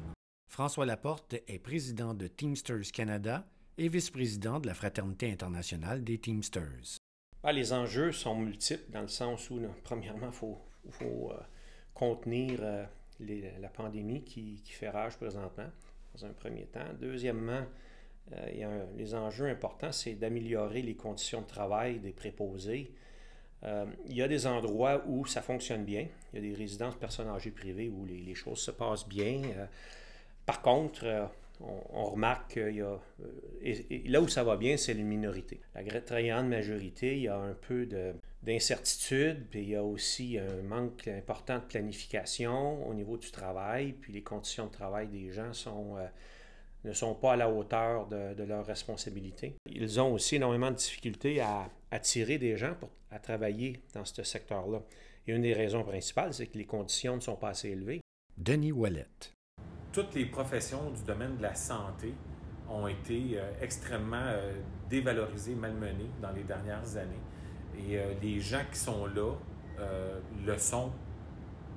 François 0.50 0.86
Laporte 0.86 1.36
est 1.48 1.60
président 1.60 2.14
de 2.14 2.28
Teamsters 2.28 2.92
Canada 2.94 3.46
et 3.78 3.88
vice-président 3.88 4.60
de 4.60 4.68
la 4.68 4.74
Fraternité 4.74 5.32
internationale 5.32 6.04
des 6.04 6.18
Teamsters. 6.18 6.98
Ah, 7.44 7.52
les 7.52 7.74
enjeux 7.74 8.12
sont 8.12 8.36
multiples 8.36 8.92
dans 8.92 9.02
le 9.02 9.08
sens 9.08 9.50
où, 9.50 9.60
là, 9.60 9.68
premièrement, 9.84 10.28
il 10.28 10.34
faut, 10.34 10.58
faut 10.92 11.32
euh, 11.32 11.38
contenir 11.96 12.60
euh, 12.62 12.86
la 13.60 13.70
pandémie 13.70 14.22
qui, 14.22 14.62
fait 14.66 14.90
rage 14.90 15.18
présentement, 15.18 15.70
dans 16.14 16.26
un 16.26 16.34
premier 16.34 16.66
temps. 16.66 16.86
Deuxièmement, 17.00 17.64
euh, 18.34 18.50
il 18.54 18.60
y 18.60 18.64
a 18.64 18.70
les 18.96 19.16
enjeux 19.16 19.48
importants, 19.48 19.92
c'est 19.92 20.14
d'améliorer 20.14 20.84
les 20.84 20.96
conditions 20.96 21.42
de 21.42 21.48
travail 21.48 22.00
des 22.00 22.12
préposés. 22.12 22.92
Euh, 23.64 23.86
il 24.08 24.16
y 24.16 24.22
a 24.22 24.28
des 24.28 24.46
endroits 24.46 25.04
où 25.08 25.26
ça 25.26 25.42
fonctionne 25.42 25.86
bien. 25.86 26.08
Il 26.34 26.44
y 26.44 26.46
a 26.46 26.52
des 26.52 26.56
résidences 26.56 26.96
personnes 26.96 27.30
âgées 27.30 27.52
privées 27.52 27.90
où 27.90 28.06
les, 28.06 28.36
choses 28.36 28.60
se 28.60 28.72
passent 28.72 29.08
bien. 29.08 29.42
Par 30.46 30.62
contre, 30.62 31.30
on, 31.62 32.06
remarque 32.06 32.54
qu'il 32.54 32.76
y 32.76 32.82
a. 32.82 32.98
Et, 33.62 34.04
et 34.06 34.08
là 34.08 34.22
où 34.22 34.28
ça 34.28 34.44
va 34.44 34.58
bien, 34.58 34.78
c'est 34.78 34.94
une 34.94 35.06
minorité. 35.06 35.62
La 35.74 35.84
grande 35.84 36.48
majorité, 36.48 37.16
il 37.16 37.24
y 37.24 37.28
a 37.28 37.38
un 37.38 37.54
peu 37.54 37.86
de, 37.86 38.14
d'incertitude, 38.46 39.48
puis 39.50 39.62
il 39.62 39.70
y 39.70 39.76
a 39.76 39.84
aussi 39.84 40.38
un 40.38 40.62
manque 40.62 41.08
important 41.08 41.56
de 41.56 41.64
planification 41.64 42.88
au 42.88 42.94
niveau 42.94 43.18
du 43.18 43.32
travail, 43.32 43.94
puis 43.94 44.14
les 44.14 44.22
conditions 44.22 44.68
de 44.68 44.72
travail 44.72 45.08
des 45.08 45.32
gens 45.32 45.52
euh, 45.68 46.08
ne 46.84 46.94
sont 46.94 47.16
pas 47.16 47.34
à 47.34 47.36
la 47.36 47.50
hauteur 47.50 48.08
de, 48.08 48.44
leurs 48.44 48.66
responsabilités. 48.66 49.56
Ils 49.66 50.00
ont 50.00 50.14
aussi 50.14 50.36
énormément 50.36 50.70
de 50.70 50.76
difficultés 50.76 51.42
à 51.42 51.70
attirer 51.92 52.38
des 52.38 52.56
gens 52.56 52.76
pour, 52.80 52.90
travailler 53.24 53.80
dans 53.94 54.04
ce 54.04 54.24
secteur-là. 54.24 54.82
Et 55.26 55.32
une 55.32 55.44
des 55.44 55.54
raisons 55.54 55.84
principales, 55.84 56.34
c'est 56.34 56.48
que 56.48 56.58
les 56.58 56.66
conditions 56.66 57.16
ne 57.16 57.22
sont 57.22 57.38
pas 57.38 57.50
assez 57.50 57.70
élevées. 57.70 58.02
Denis 58.38 58.74
Ouellette. 58.74 59.35
Toutes 59.96 60.14
les 60.14 60.26
professions 60.26 60.90
du 60.90 61.02
domaine 61.04 61.38
de 61.38 61.42
la 61.42 61.56
santé 61.56 62.14
ont 62.70 62.86
été 62.86 63.40
euh, 63.40 63.50
extrêmement 63.62 64.26
euh, 64.26 64.52
dévalorisées, 64.90 65.56
malmenées 65.56 66.10
dans 66.22 66.32
les 66.32 66.44
dernières 66.44 66.98
années. 66.98 67.22
Et 67.80 67.98
euh, 67.98 68.14
les 68.22 68.42
gens 68.42 68.64
qui 68.70 68.78
sont 68.78 69.06
là 69.06 69.32
euh, 69.80 70.20
le 70.46 70.58
sont 70.58 70.92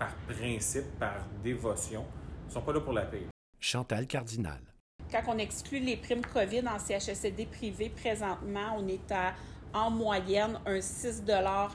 par 0.00 0.12
principe, 0.26 0.98
par 0.98 1.14
dévotion. 1.44 2.04
Ils 2.46 2.48
ne 2.48 2.52
sont 2.54 2.62
pas 2.62 2.72
là 2.72 2.80
pour 2.80 2.92
la 2.92 3.02
paix. 3.02 3.22
Chantal 3.60 4.08
Cardinal. 4.08 4.62
Quand 5.12 5.22
on 5.28 5.38
exclut 5.38 5.78
les 5.78 5.96
primes 5.96 6.26
COVID 6.26 6.64
en 6.66 6.80
CHSLD 6.80 7.46
privé, 7.46 7.88
présentement, 7.88 8.78
on 8.78 8.88
est 8.88 9.12
à 9.12 9.32
en 9.74 9.90
moyenne 9.90 10.58
un 10.66 10.80
6 10.80 11.24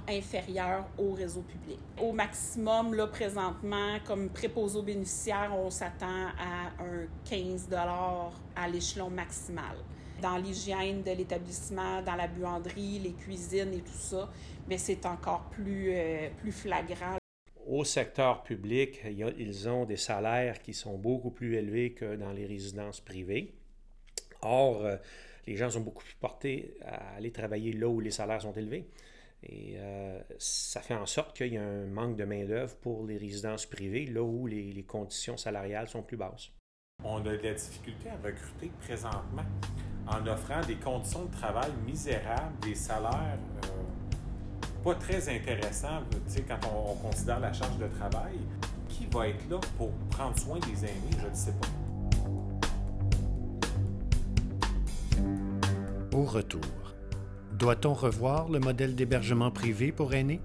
inférieur 0.08 0.86
au 0.98 1.14
réseau 1.14 1.42
public. 1.42 1.80
Au 2.02 2.12
maximum, 2.12 2.94
là, 2.94 3.08
présentement, 3.08 4.00
comme 4.06 4.30
préposé 4.30 4.80
aux 4.80 4.84
bénéficiaires, 4.84 5.52
on 5.56 5.70
s'attend 5.70 6.28
à 6.40 6.84
un 6.84 7.08
15 7.30 7.70
à 8.56 8.68
l'échelon 8.68 9.10
maximal. 9.10 9.78
Dans 10.22 10.38
l'hygiène 10.38 11.04
de 11.04 11.12
l'établissement, 11.12 12.02
dans 12.02 12.16
la 12.16 12.28
buanderie, 12.28 13.00
les 13.00 13.14
cuisines 13.14 13.74
et 13.74 13.82
tout 13.82 13.92
ça, 13.92 14.30
mais 14.70 14.78
c'est 14.78 15.06
encore 15.06 15.50
plus, 15.52 15.92
euh, 15.94 16.30
plus 16.40 16.52
flagrant. 16.52 17.18
Au 17.68 17.84
secteur 17.84 18.44
public, 18.44 19.02
ils 19.06 19.70
ont 19.70 19.86
des 19.86 19.98
salaires 19.98 20.60
qui 20.60 20.74
sont 20.74 20.98
beaucoup 20.98 21.32
plus 21.32 21.56
élevés 21.56 21.94
que 21.94 22.16
dans 22.16 22.32
les 22.32 22.46
résidences 22.46 23.00
privées. 23.00 23.54
Or, 24.42 24.84
euh, 24.84 24.98
les 25.48 25.56
gens 25.56 25.70
sont 25.70 25.82
beaucoup 25.82 26.04
plus 26.04 26.16
portés 26.16 26.76
à 26.84 27.16
aller 27.16 27.32
travailler 27.32 27.74
là 27.74 27.88
où 27.88 28.00
les 28.00 28.12
salaires 28.12 28.42
sont 28.42 28.54
élevés. 28.54 28.88
Et 29.46 29.76
euh, 29.78 30.22
ça 30.38 30.80
fait 30.82 30.96
en 30.96 31.06
sorte 31.06 31.36
qu'il 31.36 31.54
y 31.54 31.58
a 31.58 31.64
un 31.64 31.86
manque 31.86 32.16
de 32.16 32.24
main-d'œuvre 32.24 32.76
pour 32.78 33.06
les 33.06 33.18
résidences 33.18 33.66
privées, 33.66 34.06
là 34.06 34.24
où 34.24 34.48
les, 34.48 34.84
conditions 34.84 35.36
salariales 35.36 35.90
sont 35.90 36.02
plus 36.02 36.16
basses. 36.16 36.52
On 37.04 37.18
a 37.18 37.36
de 37.36 37.44
la 37.44 37.54
difficulté 37.54 38.10
à 38.10 38.16
recruter 38.26 38.72
présentement 38.80 39.44
en 40.08 40.26
offrant 40.28 40.62
des 40.62 40.76
conditions 40.76 41.26
de 41.26 41.32
travail 41.32 41.72
misérables, 41.86 42.58
des 42.62 42.76
salaires 42.76 43.38
euh, 43.66 44.84
pas 44.84 44.96
très 44.96 45.28
intéressants 45.30 46.04
quand 46.48 46.60
on, 46.74 46.92
on 46.92 46.96
considère 46.96 47.40
la 47.40 47.52
charge 47.52 47.78
de 47.78 47.88
travail. 47.88 48.38
Qui 48.88 49.08
va 49.08 49.28
être 49.28 49.50
là 49.50 49.60
pour 49.78 49.92
prendre 50.12 50.38
soin 50.38 50.60
des 50.60 50.86
aînés, 50.86 51.18
je 51.20 51.28
ne 51.28 51.34
sais 51.34 51.54
pas. 51.54 51.83
Au 56.14 56.26
retour, 56.26 56.62
doit-on 57.54 57.96
revoir 57.96 58.48
le 58.48 58.60
modèle 58.60 58.94
d'hébergement 58.94 59.50
privé 59.50 59.92
pour 59.92 60.14
aînés? 60.14 60.42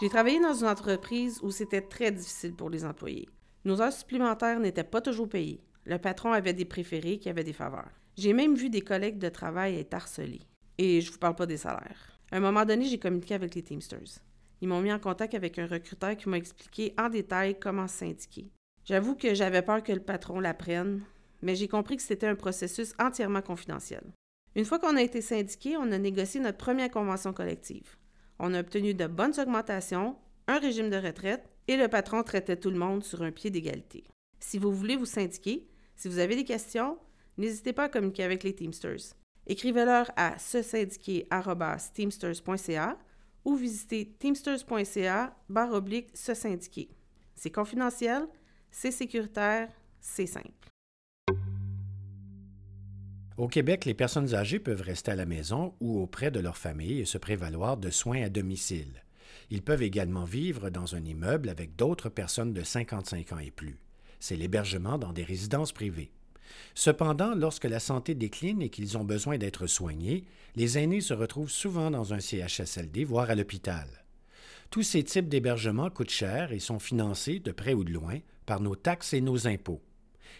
J'ai 0.00 0.08
travaillé 0.08 0.38
dans 0.38 0.54
une 0.54 0.68
entreprise 0.68 1.40
où 1.42 1.50
c'était 1.50 1.80
très 1.80 2.12
difficile 2.12 2.54
pour 2.54 2.70
les 2.70 2.84
employés. 2.84 3.28
Nos 3.64 3.82
heures 3.82 3.92
supplémentaires 3.92 4.60
n'étaient 4.60 4.84
pas 4.84 5.00
toujours 5.00 5.28
payées. 5.28 5.60
Le 5.86 5.98
patron 5.98 6.30
avait 6.30 6.54
des 6.54 6.64
préférés 6.64 7.18
qui 7.18 7.28
avaient 7.28 7.42
des 7.42 7.52
faveurs. 7.52 7.90
J'ai 8.16 8.32
même 8.32 8.54
vu 8.54 8.70
des 8.70 8.82
collègues 8.82 9.18
de 9.18 9.28
travail 9.28 9.76
être 9.76 9.94
harcelés. 9.94 10.46
Et 10.78 11.00
je 11.00 11.10
vous 11.10 11.18
parle 11.18 11.34
pas 11.34 11.46
des 11.46 11.56
salaires. 11.56 12.20
À 12.30 12.36
un 12.36 12.40
moment 12.40 12.64
donné, 12.64 12.84
j'ai 12.84 13.00
communiqué 13.00 13.34
avec 13.34 13.56
les 13.56 13.62
Teamsters. 13.62 14.20
Ils 14.60 14.68
m'ont 14.68 14.80
mis 14.80 14.92
en 14.92 15.00
contact 15.00 15.34
avec 15.34 15.58
un 15.58 15.66
recruteur 15.66 16.16
qui 16.16 16.28
m'a 16.28 16.36
expliqué 16.36 16.94
en 16.96 17.08
détail 17.08 17.58
comment 17.58 17.88
syndiquer. 17.88 18.52
J'avoue 18.84 19.14
que 19.14 19.34
j'avais 19.34 19.62
peur 19.62 19.82
que 19.82 19.92
le 19.92 20.00
patron 20.00 20.40
l'apprenne, 20.40 21.02
mais 21.42 21.54
j'ai 21.54 21.68
compris 21.68 21.96
que 21.96 22.02
c'était 22.02 22.26
un 22.26 22.34
processus 22.34 22.94
entièrement 22.98 23.42
confidentiel. 23.42 24.02
Une 24.56 24.64
fois 24.64 24.78
qu'on 24.78 24.96
a 24.96 25.02
été 25.02 25.20
syndiqué, 25.20 25.76
on 25.76 25.92
a 25.92 25.98
négocié 25.98 26.40
notre 26.40 26.58
première 26.58 26.90
convention 26.90 27.32
collective. 27.32 27.96
On 28.38 28.54
a 28.54 28.60
obtenu 28.60 28.94
de 28.94 29.06
bonnes 29.06 29.38
augmentations, 29.38 30.16
un 30.48 30.58
régime 30.58 30.90
de 30.90 30.96
retraite 30.96 31.48
et 31.68 31.76
le 31.76 31.88
patron 31.88 32.22
traitait 32.22 32.56
tout 32.56 32.70
le 32.70 32.78
monde 32.78 33.04
sur 33.04 33.22
un 33.22 33.30
pied 33.30 33.50
d'égalité. 33.50 34.04
Si 34.40 34.58
vous 34.58 34.72
voulez 34.72 34.96
vous 34.96 35.06
syndiquer, 35.06 35.68
si 35.94 36.08
vous 36.08 36.18
avez 36.18 36.34
des 36.34 36.44
questions, 36.44 36.98
n'hésitez 37.36 37.72
pas 37.72 37.84
à 37.84 37.88
communiquer 37.88 38.24
avec 38.24 38.42
les 38.42 38.54
Teamsters. 38.54 39.14
Écrivez-leur 39.46 40.10
à 40.16 40.38
se 40.38 40.62
syndiquer@teamsters.ca 40.62 42.98
ou 43.44 43.54
visitez 43.54 44.16
teamsters.ca 44.18 45.36
se 46.14 46.34
syndiquer. 46.34 46.90
C'est 47.34 47.50
confidentiel, 47.50 48.26
c'est 48.70 48.90
sécuritaire, 48.90 49.68
c'est 50.00 50.26
simple. 50.26 50.50
Au 53.36 53.48
Québec, 53.48 53.86
les 53.86 53.94
personnes 53.94 54.34
âgées 54.34 54.58
peuvent 54.58 54.82
rester 54.82 55.12
à 55.12 55.16
la 55.16 55.24
maison 55.24 55.74
ou 55.80 55.98
auprès 56.00 56.30
de 56.30 56.40
leur 56.40 56.58
famille 56.58 57.00
et 57.00 57.06
se 57.06 57.16
prévaloir 57.16 57.78
de 57.78 57.88
soins 57.88 58.22
à 58.22 58.28
domicile. 58.28 59.02
Ils 59.50 59.62
peuvent 59.62 59.82
également 59.82 60.24
vivre 60.24 60.68
dans 60.68 60.94
un 60.94 61.04
immeuble 61.04 61.48
avec 61.48 61.74
d'autres 61.74 62.10
personnes 62.10 62.52
de 62.52 62.62
55 62.62 63.32
ans 63.32 63.38
et 63.38 63.50
plus. 63.50 63.78
C'est 64.18 64.36
l'hébergement 64.36 64.98
dans 64.98 65.12
des 65.12 65.24
résidences 65.24 65.72
privées. 65.72 66.12
Cependant, 66.74 67.34
lorsque 67.34 67.64
la 67.64 67.80
santé 67.80 68.14
décline 68.14 68.60
et 68.60 68.68
qu'ils 68.68 68.98
ont 68.98 69.04
besoin 69.04 69.38
d'être 69.38 69.66
soignés, 69.66 70.24
les 70.56 70.78
aînés 70.78 71.00
se 71.00 71.14
retrouvent 71.14 71.50
souvent 71.50 71.90
dans 71.90 72.12
un 72.12 72.20
CHSLD, 72.20 73.04
voire 73.04 73.30
à 73.30 73.34
l'hôpital. 73.34 73.88
Tous 74.70 74.82
ces 74.82 75.02
types 75.02 75.28
d'hébergements 75.28 75.90
coûtent 75.90 76.10
cher 76.10 76.52
et 76.52 76.60
sont 76.60 76.78
financés, 76.78 77.40
de 77.40 77.52
près 77.52 77.74
ou 77.74 77.84
de 77.84 77.92
loin, 77.92 78.18
par 78.50 78.60
nos 78.60 78.74
taxes 78.74 79.12
et 79.12 79.20
nos 79.20 79.46
impôts. 79.46 79.80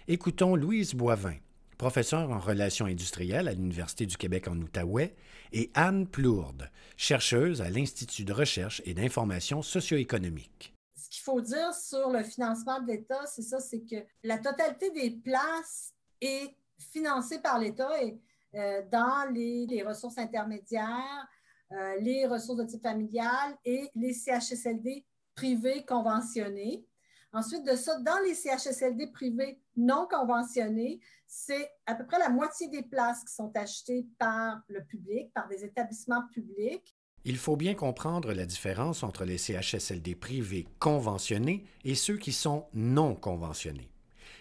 Écoutons 0.09 0.57
Louise 0.57 0.95
Boivin, 0.95 1.37
professeure 1.79 2.29
en 2.33 2.41
relations 2.41 2.87
industrielles 2.87 3.47
à 3.47 3.53
l'Université 3.53 4.05
du 4.05 4.17
Québec 4.17 4.49
en 4.49 4.59
Outaouais, 4.61 5.15
et 5.53 5.71
Anne 5.75 6.09
Plourde, 6.09 6.73
chercheuse 6.97 7.63
à 7.63 7.71
l'Institut 7.71 8.25
de 8.25 8.33
recherche 8.33 8.83
et 8.85 8.95
d'information 8.95 9.63
socio-économique. 9.63 10.75
Ce 10.97 11.09
qu'il 11.09 11.23
faut 11.23 11.41
dire 11.41 11.73
sur 11.73 12.11
le 12.11 12.25
financement 12.25 12.81
de 12.81 12.89
l'État, 12.89 13.25
c'est 13.27 13.43
ça, 13.43 13.61
c'est 13.61 13.89
que 13.89 14.05
la 14.25 14.39
totalité 14.39 14.91
des 14.91 15.13
places 15.13 15.95
est 16.21 16.57
financée 16.81 17.39
par 17.39 17.61
l'État 17.61 18.03
et 18.03 18.19
euh, 18.57 18.83
dans 18.91 19.33
les 19.33 19.85
ressources 19.87 20.19
intermédiaires, 20.19 21.29
euh, 21.71 21.95
les 22.01 22.27
ressources 22.27 22.59
de 22.59 22.65
type 22.65 22.83
familial 22.83 23.57
et 23.65 23.89
les 23.95 24.15
CHSLD 24.15 25.07
privés 25.37 25.85
conventionnés. 25.85 26.85
Ensuite 27.33 27.65
de 27.65 27.77
ça, 27.77 27.99
dans 28.01 28.19
les 28.25 28.35
CHSLD 28.35 29.07
privés 29.13 29.61
non 29.77 30.09
conventionnés, 30.11 30.99
c'est 31.29 31.71
à 31.87 31.95
peu 31.95 32.05
près 32.05 32.19
la 32.19 32.29
moitié 32.29 32.67
des 32.69 32.83
places 32.83 33.23
qui 33.25 33.33
sont 33.33 33.53
achetées 33.55 34.05
par 34.19 34.61
le 34.69 34.85
public, 34.85 35.33
par 35.33 35.47
des 35.47 35.65
établissements 35.65 36.27
publics. 36.33 36.97
Il 37.25 37.37
faut 37.37 37.57
bien 37.57 37.75
comprendre 37.75 38.33
la 38.33 38.47
différence 38.47 39.05
entre 39.05 39.25
les 39.25 39.39
CHSLD 39.39 40.17
privés 40.17 40.67
conventionnés 40.81 41.65
et 41.85 41.95
ceux 41.95 42.17
qui 42.17 42.33
sont 42.33 42.67
non 42.75 43.15
conventionnés. 43.15 43.93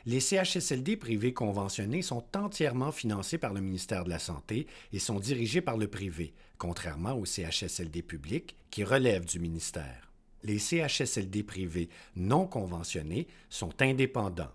Les 0.06 0.22
CHSLD 0.22 0.98
privés 0.98 1.34
conventionnés 1.34 2.02
sont 2.02 2.24
entièrement 2.36 2.92
financés 2.92 3.38
par 3.38 3.54
le 3.54 3.62
ministère 3.62 4.06
de 4.06 4.10
la 4.10 4.18
Santé 4.18 4.66
et 4.94 5.00
sont 5.00 5.20
dirigés 5.20 5.62
par 5.62 5.78
le 5.78 5.90
privé, 5.90 6.34
contrairement 6.58 7.14
aux 7.14 7.26
CHSLD 7.26 8.02
publics 8.02 8.56
qui 8.72 8.84
relèvent 8.84 9.26
du 9.26 9.40
ministère. 9.40 10.09
Les 10.44 10.60
CHSLD 10.60 11.44
privés 11.44 11.90
non 12.16 12.48
conventionnés 12.48 13.28
sont 13.50 13.82
indépendants. 13.82 14.52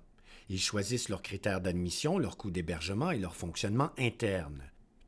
Ils 0.49 0.61
choisissent 0.61 1.09
leurs 1.09 1.23
critères 1.23 1.61
d'admission, 1.61 2.19
leur 2.19 2.37
coût 2.37 2.50
d'hébergement 2.50 3.11
et 3.11 3.19
leur 3.19 3.35
fonctionnement 3.35 3.91
interne. 3.99 4.62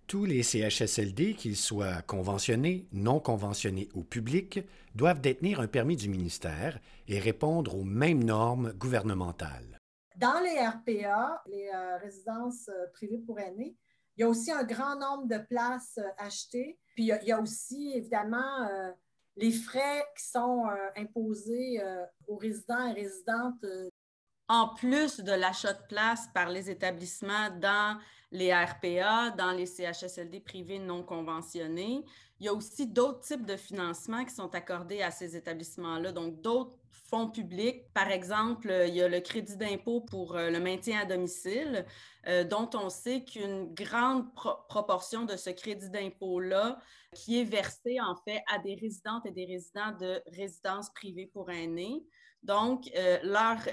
Tous 0.06 0.24
les 0.24 0.42
CHSLD, 0.42 1.34
qu'ils 1.34 1.56
soient 1.56 2.00
conventionnés, 2.02 2.86
non 2.92 3.18
conventionnés 3.18 3.88
ou 3.94 4.04
publics, 4.04 4.60
doivent 4.94 5.20
détenir 5.20 5.60
un 5.60 5.66
permis 5.66 5.96
du 5.96 6.08
ministère 6.08 6.78
et 7.08 7.18
répondre 7.18 7.76
aux 7.76 7.84
mêmes 7.84 8.22
normes 8.22 8.72
gouvernementales. 8.74 9.80
Dans 10.16 10.40
les 10.40 10.58
RPA, 10.58 11.42
les 11.46 11.68
euh, 11.74 11.96
résidences 11.98 12.68
euh, 12.68 12.86
privées 12.94 13.18
pour 13.18 13.38
aînés, 13.40 13.76
il 14.16 14.20
y 14.20 14.24
a 14.24 14.28
aussi 14.28 14.50
un 14.50 14.64
grand 14.64 14.96
nombre 14.96 15.26
de 15.26 15.38
places 15.38 15.98
euh, 15.98 16.08
achetées. 16.18 16.78
Puis 16.94 17.04
il 17.04 17.26
y, 17.26 17.32
a, 17.32 17.40
aussi, 17.40 17.92
évidemment, 17.94 18.68
les 19.36 19.52
frais 19.52 20.04
qui 20.16 20.24
sont 20.24 20.64
imposés 20.96 21.80
aux 22.26 22.36
résidents 22.36 22.88
et 22.88 22.92
résidentes. 22.92 23.64
En 24.48 24.68
plus 24.74 25.20
de 25.20 25.32
l'achat 25.32 25.72
de 25.72 25.86
places 25.88 26.28
par 26.32 26.48
les 26.48 26.70
établissements 26.70 27.50
dans 27.60 27.98
les 28.30 28.54
RPA, 28.54 29.30
dans 29.30 29.52
les 29.52 29.66
CHSLD 29.66 30.40
privés 30.40 30.78
non 30.78 31.02
conventionnés, 31.02 32.04
il 32.38 32.46
y 32.46 32.48
a 32.48 32.54
aussi 32.54 32.86
d'autres 32.86 33.20
types 33.20 33.46
de 33.46 33.56
financements 33.56 34.24
qui 34.24 34.34
sont 34.34 34.54
accordés 34.54 35.02
à 35.02 35.10
ces 35.10 35.36
établissements-là, 35.36 36.12
donc 36.12 36.40
d'autres 36.42 36.76
fonds 37.08 37.30
publics. 37.30 37.84
Par 37.94 38.10
exemple, 38.10 38.72
il 38.88 38.94
y 38.94 39.02
a 39.02 39.08
le 39.08 39.20
crédit 39.20 39.56
d'impôt 39.56 40.00
pour 40.00 40.36
euh, 40.36 40.50
le 40.50 40.60
maintien 40.60 41.00
à 41.00 41.04
domicile, 41.04 41.86
euh, 42.26 42.44
dont 42.44 42.68
on 42.74 42.90
sait 42.90 43.24
qu'une 43.24 43.72
grande 43.72 44.26
proportion 44.68 45.24
de 45.24 45.36
ce 45.36 45.50
crédit 45.50 45.88
d'impôt-là, 45.88 46.78
qui 47.14 47.40
est 47.40 47.44
versé 47.44 48.00
en 48.00 48.16
fait 48.16 48.42
à 48.52 48.58
des 48.58 48.74
résidentes 48.74 49.24
et 49.24 49.30
des 49.30 49.46
résidents 49.46 49.92
de 49.98 50.20
résidences 50.36 50.90
privées 50.90 51.26
pour 51.26 51.50
aînés. 51.50 52.04
Donc, 52.42 52.90
euh, 52.96 53.18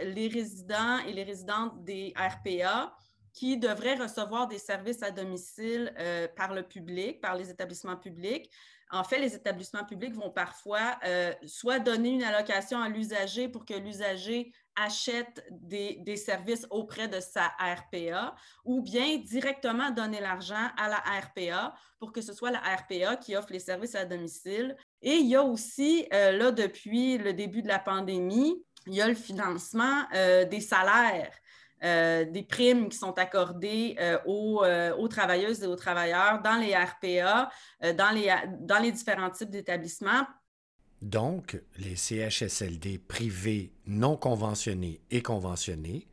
les 0.03 0.27
résidents 0.27 0.99
et 0.99 1.13
les 1.13 1.23
résidentes 1.23 1.83
des 1.83 2.13
RPA 2.15 2.95
qui 3.33 3.57
devraient 3.57 3.95
recevoir 3.95 4.47
des 4.47 4.59
services 4.59 5.01
à 5.01 5.11
domicile 5.11 5.93
par 6.35 6.53
le 6.53 6.61
public, 6.63 7.19
par 7.19 7.35
les 7.35 7.49
établissements 7.49 7.97
publics, 7.97 8.49
en 8.93 9.03
fait, 9.03 9.17
les 9.17 9.33
établissements 9.33 9.83
publics 9.83 10.13
vont 10.13 10.29
parfois 10.29 10.99
euh, 11.03 11.33
soit 11.47 11.79
donner 11.79 12.09
une 12.09 12.23
allocation 12.23 12.79
à 12.79 12.89
l'usager 12.89 13.49
pour 13.49 13.65
que 13.65 13.73
l'usager 13.73 14.53
achète 14.75 15.43
des, 15.49 16.15
services 16.15 16.67
auprès 16.69 17.07
de 17.07 17.19
sa 17.19 17.47
RPA 17.59 18.35
ou 18.65 18.81
bien 18.81 19.17
directement 19.17 19.89
donner 19.89 20.19
l'argent 20.19 20.69
à 20.77 20.89
la 20.89 20.97
RPA 21.21 21.73
pour 21.97 22.11
que 22.11 22.21
ce 22.21 22.33
soit 22.33 22.51
la 22.51 22.59
RPA 22.59 23.15
qui 23.15 23.35
offre 23.35 23.51
les 23.51 23.59
services 23.59 23.95
à 23.95 24.05
domicile. 24.05 24.77
Et 25.01 25.15
il 25.15 25.27
y 25.27 25.35
a 25.35 25.41
aussi, 25.41 26.07
euh, 26.13 26.31
là, 26.31 26.51
depuis 26.51 27.17
le 27.17 27.33
début 27.33 27.63
de 27.63 27.67
la 27.67 27.79
pandémie, 27.79 28.63
il 28.85 28.93
y 28.93 29.01
a 29.01 29.07
le 29.07 29.15
financement 29.15 30.03
euh, 30.13 30.45
des 30.45 30.61
salaires 30.61 31.33
euh, 31.83 32.25
des 32.25 32.43
primes 32.43 32.89
qui 32.89 32.97
sont 32.97 33.17
accordées 33.17 33.95
euh, 33.99 34.17
aux, 34.25 35.07
travailleuses 35.07 35.63
et 35.63 35.67
aux 35.67 35.75
travailleurs 35.75 36.41
dans 36.41 36.55
les 36.55 36.75
RPA, 36.75 37.49
dans, 37.93 38.11
les, 38.11 38.33
dans 38.61 38.79
les 38.79 38.91
différents 38.91 39.29
types 39.29 39.49
d'établissements. 39.49 40.25
Donc, 41.01 41.61
les 41.77 41.97
CHSLD 41.97 42.97
privés 42.97 43.73
non 43.85 44.15
conventionnés 44.15 45.01
et 45.11 45.21
conventionnés, 45.21 46.07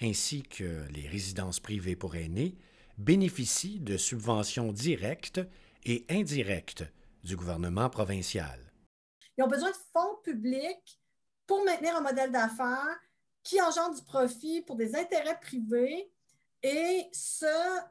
ainsi 0.00 0.42
que 0.42 0.82
les 0.90 1.06
résidences 1.06 1.60
privées 1.60 1.94
pour 1.94 2.16
aînés, 2.16 2.56
bénéficient 2.98 3.78
de 3.78 3.96
subventions 3.96 4.72
directes 4.72 5.40
et 5.84 6.04
indirectes 6.10 6.84
du 7.22 7.36
gouvernement 7.36 7.88
provincial. 7.88 8.58
Ils 9.36 9.44
ont 9.44 9.48
besoin 9.48 9.70
de 9.70 9.76
fonds 9.92 10.16
publics 10.24 10.98
pour 11.46 11.64
maintenir 11.64 11.96
un 11.96 12.00
modèle 12.00 12.32
d'affaires 12.32 12.98
qui 13.42 13.60
engendre 13.60 13.94
du 13.96 14.02
profit 14.02 14.62
pour 14.62 14.76
des 14.76 14.94
intérêts 14.96 15.38
privés 15.40 16.10
et 16.62 17.08
ce, 17.12 17.46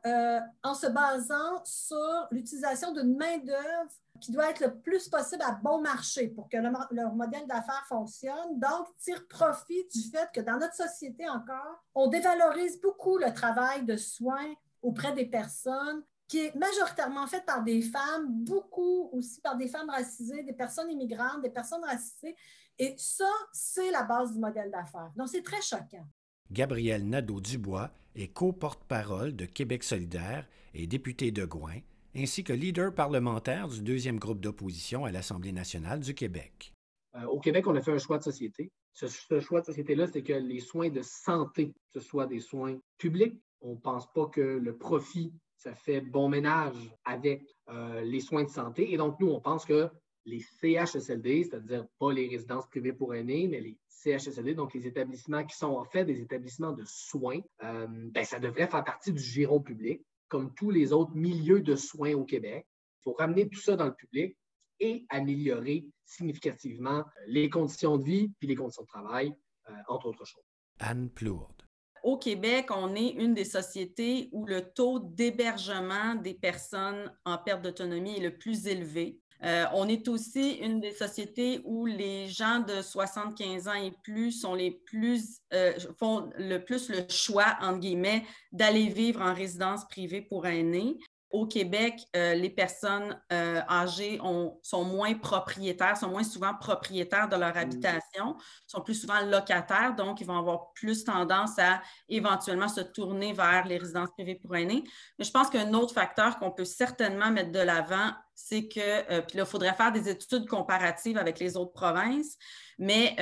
euh, 0.05 0.39
en 0.63 0.74
se 0.74 0.88
basant 0.88 1.63
sur 1.65 2.27
l'utilisation 2.31 2.93
d'une 2.93 3.17
main-d'œuvre 3.17 3.91
qui 4.22 4.31
doit 4.31 4.50
être 4.50 4.62
le 4.62 4.79
plus 4.79 5.10
possible 5.10 5.41
à 5.41 5.51
bon 5.51 5.81
marché 5.81 6.29
pour 6.29 6.48
que 6.48 6.58
leur 6.91 7.13
modèle 7.15 7.46
d'affaires 7.48 7.86
fonctionne. 7.89 8.60
Donc, 8.60 8.88
tire 9.00 9.27
profit 9.27 9.88
du 9.93 10.03
fait 10.10 10.29
que 10.34 10.41
dans 10.41 10.58
notre 10.58 10.75
société 10.75 11.27
encore, 11.27 11.84
on 11.96 12.08
dévalorise 12.08 12.79
beaucoup 12.79 13.17
le 13.17 13.34
travail 13.34 13.84
de 13.84 13.98
soins 13.98 14.53
auprès 14.81 15.13
des 15.13 15.25
personnes 15.25 16.03
qui 16.27 16.46
est 16.46 16.55
majoritairement 16.55 17.27
faite 17.27 17.46
par 17.46 17.62
des 17.62 17.81
femmes, 17.81 18.27
beaucoup 18.29 19.10
aussi 19.12 19.41
par 19.41 19.58
des 19.58 19.67
femmes 19.67 19.89
racisées, 19.89 20.43
des 20.43 20.53
personnes 20.53 20.89
immigrantes, 20.89 21.41
des 21.41 21.50
personnes 21.50 21.84
racisées. 21.84 22.38
Et 22.81 22.95
ça, 22.97 23.29
c'est 23.53 23.91
la 23.91 24.01
base 24.01 24.33
du 24.33 24.39
modèle 24.39 24.71
d'affaires. 24.71 25.11
Donc, 25.15 25.27
c'est 25.27 25.43
très 25.43 25.61
choquant. 25.61 26.03
Gabrielle 26.50 27.07
Nadeau-Dubois 27.07 27.91
est 28.15 28.29
co-porte-parole 28.29 29.35
de 29.35 29.45
Québec 29.45 29.83
solidaire 29.83 30.47
et 30.73 30.88
députée 30.88 31.29
de 31.29 31.45
Gouin, 31.45 31.77
ainsi 32.15 32.43
que 32.43 32.53
leader 32.53 32.91
parlementaire 32.91 33.67
du 33.67 33.83
deuxième 33.83 34.17
groupe 34.17 34.39
d'opposition 34.39 35.05
à 35.05 35.11
l'Assemblée 35.11 35.51
nationale 35.51 36.00
du 36.00 36.15
Québec. 36.15 36.73
Euh, 37.13 37.25
au 37.25 37.39
Québec, 37.39 37.67
on 37.67 37.75
a 37.75 37.81
fait 37.81 37.91
un 37.91 38.00
choix 38.00 38.17
de 38.17 38.23
société. 38.23 38.71
Ce, 38.93 39.05
ce 39.05 39.39
choix 39.39 39.61
de 39.61 39.67
société-là, 39.67 40.07
c'est 40.07 40.23
que 40.23 40.33
les 40.33 40.59
soins 40.59 40.89
de 40.89 41.03
santé, 41.03 41.75
ce 41.93 42.00
soit 42.00 42.25
des 42.25 42.39
soins 42.39 42.79
publics. 42.97 43.39
On 43.61 43.73
ne 43.73 43.79
pense 43.79 44.11
pas 44.11 44.25
que 44.25 44.41
le 44.41 44.75
profit 44.75 45.31
ça 45.61 45.75
fait 45.75 46.01
bon 46.01 46.27
ménage 46.27 46.91
avec 47.05 47.45
euh, 47.69 48.01
les 48.01 48.19
soins 48.19 48.43
de 48.43 48.50
santé. 48.50 48.91
Et 48.91 48.97
donc, 48.97 49.19
nous, 49.19 49.29
on 49.29 49.39
pense 49.39 49.63
que 49.63 49.91
les 50.25 50.40
CHSLD, 50.40 51.44
c'est-à-dire 51.44 51.86
pas 52.00 52.12
les 52.12 52.28
résidences 52.28 52.68
privées 52.68 52.94
pour 52.94 53.16
aînés, 53.16 53.48
mais 53.48 53.60
les 53.60 53.78
CHSLD, 53.90 54.54
donc 54.54 54.74
les 54.74 54.88
établissements 54.88 55.46
qui 55.46 55.56
sont 55.56 55.72
en 55.72 55.86
fait 55.86 56.06
des 56.06 56.22
établissements 56.22 56.74
de 56.74 56.84
soins, 56.86 57.40
euh, 57.63 57.88
ben, 57.90 58.24
ça 58.24 58.40
devrait 58.40 58.68
faire 58.68 58.84
partie 58.84 59.12
du 59.12 59.22
giron 59.22 59.62
public, 59.62 60.01
comme 60.28 60.54
tous 60.54 60.72
les 60.72 60.94
autres 60.94 61.13
milieux 61.13 61.62
de 61.62 61.75
soins 61.75 62.13
au 62.13 62.25
Québec. 62.25 62.68
Il 63.00 63.04
faut 63.04 63.13
ramener 63.13 63.50
tout 63.50 63.60
ça 63.60 63.75
dans 63.75 63.88
le 63.88 63.96
public 63.96 64.38
et 64.80 65.06
améliorer 65.10 65.86
significativement 66.06 67.04
les 67.28 67.50
conditions 67.50 67.98
de 67.98 68.04
vie 68.04 68.32
puis 68.40 68.48
les 68.48 68.56
conditions 68.56 68.84
de 68.84 68.88
travail, 68.88 69.34
euh, 69.70 69.74
entre 69.88 70.08
autres 70.08 70.25
choses. 70.25 70.44
Anne 70.80 71.10
Plourde 71.10 71.62
au 72.04 72.18
Québec, 72.18 72.70
on 72.72 72.96
est 72.96 73.10
une 73.10 73.34
des 73.34 73.46
sociétés 73.46 74.30
où 74.32 74.46
le 74.46 74.74
taux 74.74 75.00
d'hébergement 75.00 76.16
des 76.16 76.34
personnes 76.34 77.13
en 77.25 77.38
perte 77.38 77.62
d'autonomie 77.62 78.18
est 78.18 78.24
le 78.24 78.38
plus 78.38 78.68
élevé. 78.68 79.21
Euh, 79.43 79.65
on 79.74 79.88
est 79.88 80.07
aussi 80.07 80.53
une 80.55 80.79
des 80.79 80.91
sociétés 80.91 81.62
où 81.65 81.86
les 81.86 82.27
gens 82.27 82.60
de 82.60 82.81
75 82.81 83.67
ans 83.67 83.74
et 83.74 83.91
plus 84.03 84.31
sont 84.31 84.53
les 84.53 84.71
plus, 84.86 85.39
euh, 85.53 85.74
font 85.98 86.29
le 86.38 86.60
plus 86.60 86.89
le 86.89 87.07
choix, 87.10 87.57
entre 87.62 87.79
guillemets, 87.79 88.24
d'aller 88.51 88.88
vivre 88.88 89.21
en 89.21 89.33
résidence 89.33 89.88
privée 89.88 90.21
pour 90.21 90.45
aînés. 90.45 90.98
Au 91.31 91.45
Québec, 91.45 91.95
euh, 92.15 92.33
les 92.33 92.50
personnes 92.50 93.19
euh, 93.31 93.61
âgées 93.69 94.19
sont 94.61 94.83
moins 94.83 95.13
propriétaires, 95.13 95.95
sont 95.95 96.09
moins 96.09 96.23
souvent 96.23 96.53
propriétaires 96.53 97.29
de 97.29 97.35
leur 97.38 97.55
mmh. 97.55 97.59
habitation, 97.59 98.37
sont 98.67 98.81
plus 98.81 98.96
souvent 98.96 99.22
locataires, 99.22 99.96
donc 99.96 100.20
ils 100.22 100.27
vont 100.27 100.37
avoir 100.37 100.74
plus 100.74 101.03
tendance 101.03 101.57
à 101.57 101.81
éventuellement 102.09 102.67
se 102.67 102.81
tourner 102.81 103.33
vers 103.33 103.65
les 103.65 103.77
résidences 103.77 104.09
privées 104.11 104.35
pour 104.35 104.55
aînés. 104.55 104.83
Mais 105.17 105.25
je 105.25 105.31
pense 105.31 105.50
qu'un 105.50 105.74
autre 105.74 105.94
facteur 105.94 106.37
qu'on 106.37 106.51
peut 106.51 106.65
certainement 106.65 107.31
mettre 107.31 107.51
de 107.51 107.59
l'avant, 107.59 108.11
c'est 108.35 108.67
que, 108.67 108.79
euh, 108.79 109.22
puis 109.22 109.37
là, 109.37 109.44
il 109.44 109.50
faudrait 109.50 109.74
faire 109.74 109.91
des 109.91 110.09
études 110.09 110.48
comparatives 110.48 111.17
avec 111.17 111.39
les 111.39 111.55
autres 111.55 111.74
provinces, 111.74 112.37
mais 112.77 113.15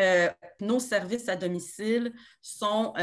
nos 0.62 0.80
services 0.80 1.28
à 1.28 1.36
domicile 1.36 2.14
sont 2.42 2.94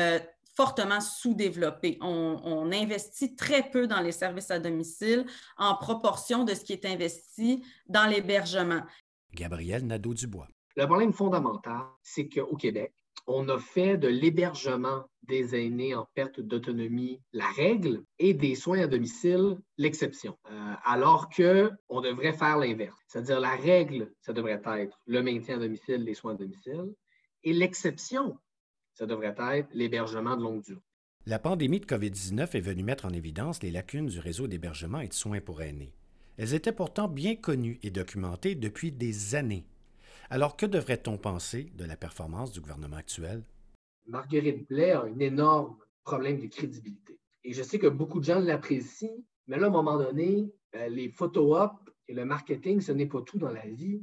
fortement 0.57 1.01
sous-développé. 1.01 1.99
On, 2.01 2.73
investit 2.73 3.37
très 3.37 3.71
peu 3.71 3.87
dans 3.87 4.01
les 4.01 4.13
services 4.13 4.51
à 4.51 4.59
domicile 4.59 5.25
en 5.57 5.77
proportion 5.77 6.45
de 6.45 6.55
ce 6.55 6.65
qui 6.65 6.73
est 6.73 6.85
investi 6.85 7.63
dans 7.89 8.07
l'hébergement. 8.07 8.83
Gabriel 9.33 9.87
Nadeau-Dubois. 9.87 10.49
Le 10.75 10.87
problème 10.87 11.13
fondamental, 11.13 11.83
c'est 12.03 12.29
qu'au 12.29 12.57
Québec, 12.57 12.93
on 13.27 13.49
a 13.49 13.59
fait 13.59 13.97
de 13.97 14.09
l'hébergement 14.09 15.05
des 15.23 15.57
aînés 15.57 15.95
en 15.95 16.07
perte 16.15 16.41
d'autonomie 16.41 17.21
la 17.33 17.49
règle 17.49 18.03
et 18.19 18.35
des 18.35 18.55
soins 18.55 18.81
à 18.81 18.87
domicile 18.87 19.59
l'exception, 19.79 20.39
euh, 20.51 20.75
alors 20.85 21.29
qu'on 21.29 22.01
devrait 22.01 22.33
faire 22.33 22.59
l'inverse. 22.59 22.99
C'est-à-dire 23.09 23.41
la 23.41 23.57
règle, 23.57 24.13
ça 24.21 24.33
devrait 24.33 24.61
être 24.65 25.01
le 25.07 25.23
maintien 25.23 25.57
à 25.57 25.59
domicile, 25.59 26.05
les 26.05 26.15
soins 26.15 26.35
à 26.35 26.37
domicile, 26.37 26.95
et 27.43 27.53
l'exception, 27.53 28.39
ça 28.97 29.07
devrait 29.07 29.35
être 29.39 29.69
l'hébergement 29.75 30.37
de 30.37 30.43
longue 30.43 30.63
durée. 30.63 30.81
La 31.27 31.39
pandémie 31.39 31.81
de 31.81 31.87
COVID-19 31.87 32.57
est 32.57 32.61
venue 32.61 32.83
mettre 32.83 33.05
en 33.05 33.11
évidence 33.11 33.63
les 33.63 33.71
lacunes 33.71 34.07
du 34.07 34.19
réseau 34.19 34.47
d'hébergement 34.47 35.01
et 35.01 35.09
de 35.09 35.13
soins 35.13 35.41
pour 35.41 35.61
aînés. 35.61 35.93
Elles 36.39 36.55
étaient 36.55 36.73
pourtant 36.73 37.07
bien 37.07 37.37
connues 37.37 37.79
et 37.83 37.91
documentées 37.91 38.55
depuis 38.55 38.93
des 38.93 39.35
années. 39.35 39.67
Alors 40.31 40.57
que 40.57 40.65
devrait-on 40.65 41.19
penser 41.19 41.71
de 41.75 41.85
la 41.85 41.97
performance 41.97 42.53
du 42.53 42.61
gouvernement 42.61 42.97
actuel? 42.97 43.43
Marguerite 44.07 44.67
Blais 44.67 44.93
a 44.93 45.03
un 45.03 45.19
énorme 45.19 45.77
problème 46.03 46.41
de 46.41 46.47
crédibilité. 46.47 47.19
Et 47.45 47.53
je 47.53 47.63
sais 47.63 47.79
que 47.79 47.87
beaucoup 47.87 48.21
de 48.21 48.25
gens 48.25 48.41
l'apprécient, 48.41 49.23
mais 49.47 49.59
là, 49.59 49.67
à 49.67 49.69
un 49.69 49.73
moment 49.73 49.99
donné, 49.99 50.51
euh, 50.75 50.89
les 50.89 51.11
photo-op 51.11 51.73
et 52.09 52.15
le 52.15 52.25
marketing, 52.25 52.81
ce 52.81 52.93
n'est 52.93 53.07
pas 53.07 53.21
tout 53.23 53.39
dans 53.39 53.53
la 53.53 53.67
vie. 53.67 54.01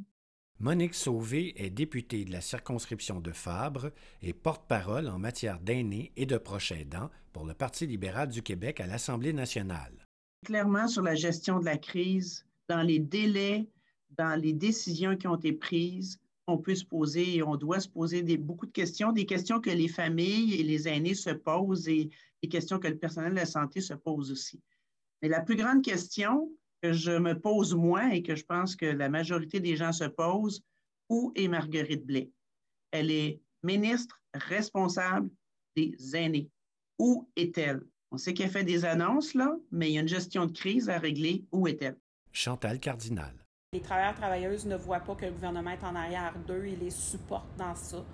Monique 0.59 0.93
Sauvé 0.93 1.53
est 1.57 1.69
députée 1.69 2.23
de 2.25 2.31
la 2.31 2.39
circonscription 2.39 3.19
de 3.19 3.31
Fabre 3.31 3.91
et 4.21 4.33
porte-parole 4.33 5.09
en 5.09 5.19
matière 5.19 5.59
d'aînés 5.59 6.11
et 6.15 6.25
de 6.25 6.37
proches 6.37 6.71
aidants 6.71 7.09
pour 7.33 7.45
le 7.45 7.53
Parti 7.53 7.85
libéral 7.85 8.29
du 8.29 8.41
Québec 8.41 8.79
à 8.79 8.87
l'Assemblée 8.87 9.33
nationale. 9.33 10.05
Clairement, 10.45 10.87
sur 10.87 11.01
la 11.01 11.15
gestion 11.15 11.59
de 11.59 11.65
la 11.65 11.77
crise, 11.77 12.45
dans 12.69 12.81
les 12.81 12.99
délais, 12.99 13.67
dans 14.11 14.39
les 14.39 14.53
décisions 14.53 15.17
qui 15.17 15.27
ont 15.27 15.35
été 15.35 15.53
prises, 15.53 16.19
on 16.47 16.57
peut 16.57 16.75
se 16.75 16.85
poser 16.85 17.35
et 17.35 17.43
on 17.43 17.55
doit 17.55 17.79
se 17.79 17.89
poser 17.89 18.21
beaucoup 18.37 18.65
de 18.65 18.71
questions, 18.71 19.11
des 19.11 19.25
questions 19.25 19.59
que 19.59 19.69
les 19.69 19.87
familles 19.87 20.55
et 20.55 20.63
les 20.63 20.87
aînés 20.87 21.15
se 21.15 21.29
posent 21.29 21.87
et 21.87 22.09
des 22.41 22.49
questions 22.49 22.79
que 22.79 22.87
le 22.87 22.97
personnel 22.97 23.31
de 23.31 23.37
la 23.37 23.45
santé 23.45 23.81
se 23.81 23.93
pose 23.93 24.31
aussi. 24.31 24.61
Mais 25.21 25.29
la 25.29 25.41
plus 25.41 25.55
grande 25.55 25.81
question, 25.81 26.51
que 26.83 26.91
je 26.91 27.11
me 27.11 27.39
pose 27.39 27.73
moi 27.73 28.13
et 28.13 28.21
que 28.21 28.35
je 28.35 28.43
pense 28.43 28.75
que 28.75 28.85
la 28.85 29.07
majorité 29.07 29.61
des 29.61 29.77
gens 29.77 29.93
se 29.93 30.03
posent, 30.03 30.61
où 31.09 31.31
est 31.35 31.47
Marguerite 31.47 32.05
Blais? 32.05 32.29
Elle 32.91 33.09
est 33.09 33.39
ministre 33.63 34.21
responsable 34.33 35.29
des 35.77 35.95
aînés. 36.13 36.49
Où 36.99 37.29
est-elle? 37.37 37.81
On 38.11 38.17
sait 38.17 38.33
qu'elle 38.33 38.49
fait 38.49 38.65
des 38.65 38.83
annonces, 38.83 39.33
là, 39.33 39.55
mais 39.71 39.89
il 39.89 39.93
y 39.93 39.97
a 39.97 40.01
une 40.01 40.07
gestion 40.07 40.45
de 40.45 40.51
crise 40.51 40.89
à 40.89 40.99
régler. 40.99 41.45
Où 41.53 41.67
est-elle? 41.67 41.97
Chantal 42.33 42.79
Cardinal. 42.79 43.33
Les 43.71 43.81
travailleurs 43.81 44.15
travailleuses 44.15 44.65
ne 44.65 44.75
voient 44.75 44.99
pas 44.99 45.15
que 45.15 45.25
le 45.25 45.31
gouvernement 45.31 45.71
est 45.71 45.83
en 45.83 45.95
arrière 45.95 46.35
d'eux, 46.45 46.65
ils 46.67 46.79
les 46.79 46.91
supportent 46.91 47.57
dans 47.57 47.75
ça. 47.75 48.05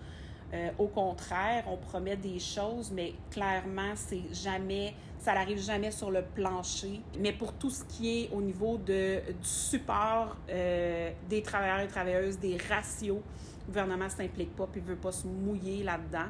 Euh, 0.53 0.69
au 0.77 0.87
contraire, 0.87 1.65
on 1.67 1.77
promet 1.77 2.17
des 2.17 2.39
choses, 2.39 2.91
mais 2.91 3.13
clairement, 3.31 3.93
c'est 3.95 4.33
jamais, 4.33 4.93
ça 5.19 5.33
n'arrive 5.33 5.59
jamais 5.59 5.91
sur 5.91 6.09
le 6.09 6.23
plancher. 6.23 7.01
Mais 7.19 7.33
pour 7.33 7.53
tout 7.53 7.69
ce 7.69 7.83
qui 7.83 8.23
est 8.23 8.29
au 8.31 8.41
niveau 8.41 8.77
de, 8.77 9.19
du 9.27 9.47
support 9.47 10.37
euh, 10.49 11.11
des 11.29 11.41
travailleurs 11.41 11.81
et 11.81 11.87
travailleuses, 11.87 12.39
des 12.39 12.57
ratios, 12.57 13.17
le 13.17 13.65
gouvernement 13.67 14.05
ne 14.05 14.09
s'implique 14.09 14.55
pas 14.55 14.65
puis 14.65 14.81
ne 14.81 14.87
veut 14.87 14.95
pas 14.95 15.11
se 15.11 15.27
mouiller 15.27 15.83
là-dedans. 15.83 16.29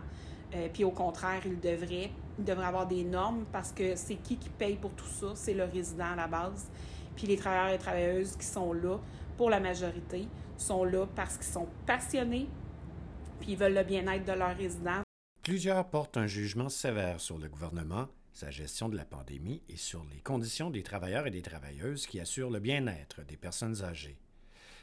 Euh, 0.56 0.67
puis 0.73 0.84
au 0.84 0.91
contraire, 0.91 1.41
il 1.45 1.60
devrait, 1.60 2.10
il 2.39 2.43
devrait 2.43 2.65
avoir 2.65 2.88
des 2.88 3.04
normes 3.04 3.45
parce 3.52 3.71
que 3.71 3.95
c'est 3.95 4.15
qui 4.15 4.38
qui 4.38 4.49
paye 4.49 4.75
pour 4.75 4.91
tout 4.93 5.06
ça? 5.06 5.28
C'est 5.36 5.54
le 5.54 5.65
résident 5.65 6.13
à 6.13 6.15
la 6.15 6.28
base. 6.28 6.67
Puis 7.15 7.28
les 7.28 7.38
travailleurs 7.38 7.75
et 7.75 7.78
travailleuses 7.78 8.36
qui 8.36 8.45
sont 8.45 8.73
là, 8.73 8.97
pour 9.38 9.52
la 9.52 9.60
majorité, 9.60 10.28
sont 10.58 10.84
là 10.84 11.06
parce 11.15 11.38
qu'ils 11.38 11.54
sont 11.54 11.67
passionnés, 11.86 12.49
puis 13.39 13.52
ils 13.52 13.58
veulent 13.58 13.75
le 13.75 13.84
bien-être 13.84 14.25
de 14.25 14.34
leurs 14.34 14.58
résidents. 14.58 15.02
Plusieurs 15.43 15.86
portent 15.89 16.17
un 16.17 16.28
jugement 16.28 16.69
sévère 16.69 17.21
sur 17.21 17.38
le 17.38 17.47
gouvernement, 17.47 18.08
sa 18.34 18.52
gestion 18.52 18.89
de 18.89 18.96
la 18.96 19.06
pandémie 19.06 19.62
et 19.70 19.78
sur 19.78 20.06
les 20.13 20.22
conditions 20.22 20.70
des 20.70 20.84
travailleurs 20.84 21.28
et 21.28 21.32
des 21.32 21.42
travailleuses 21.42 22.08
qui 22.08 22.20
assurent 22.20 22.52
le 22.52 22.60
bien-être 22.60 23.26
des 23.26 23.38
personnes 23.38 23.84
âgées. 23.84 24.20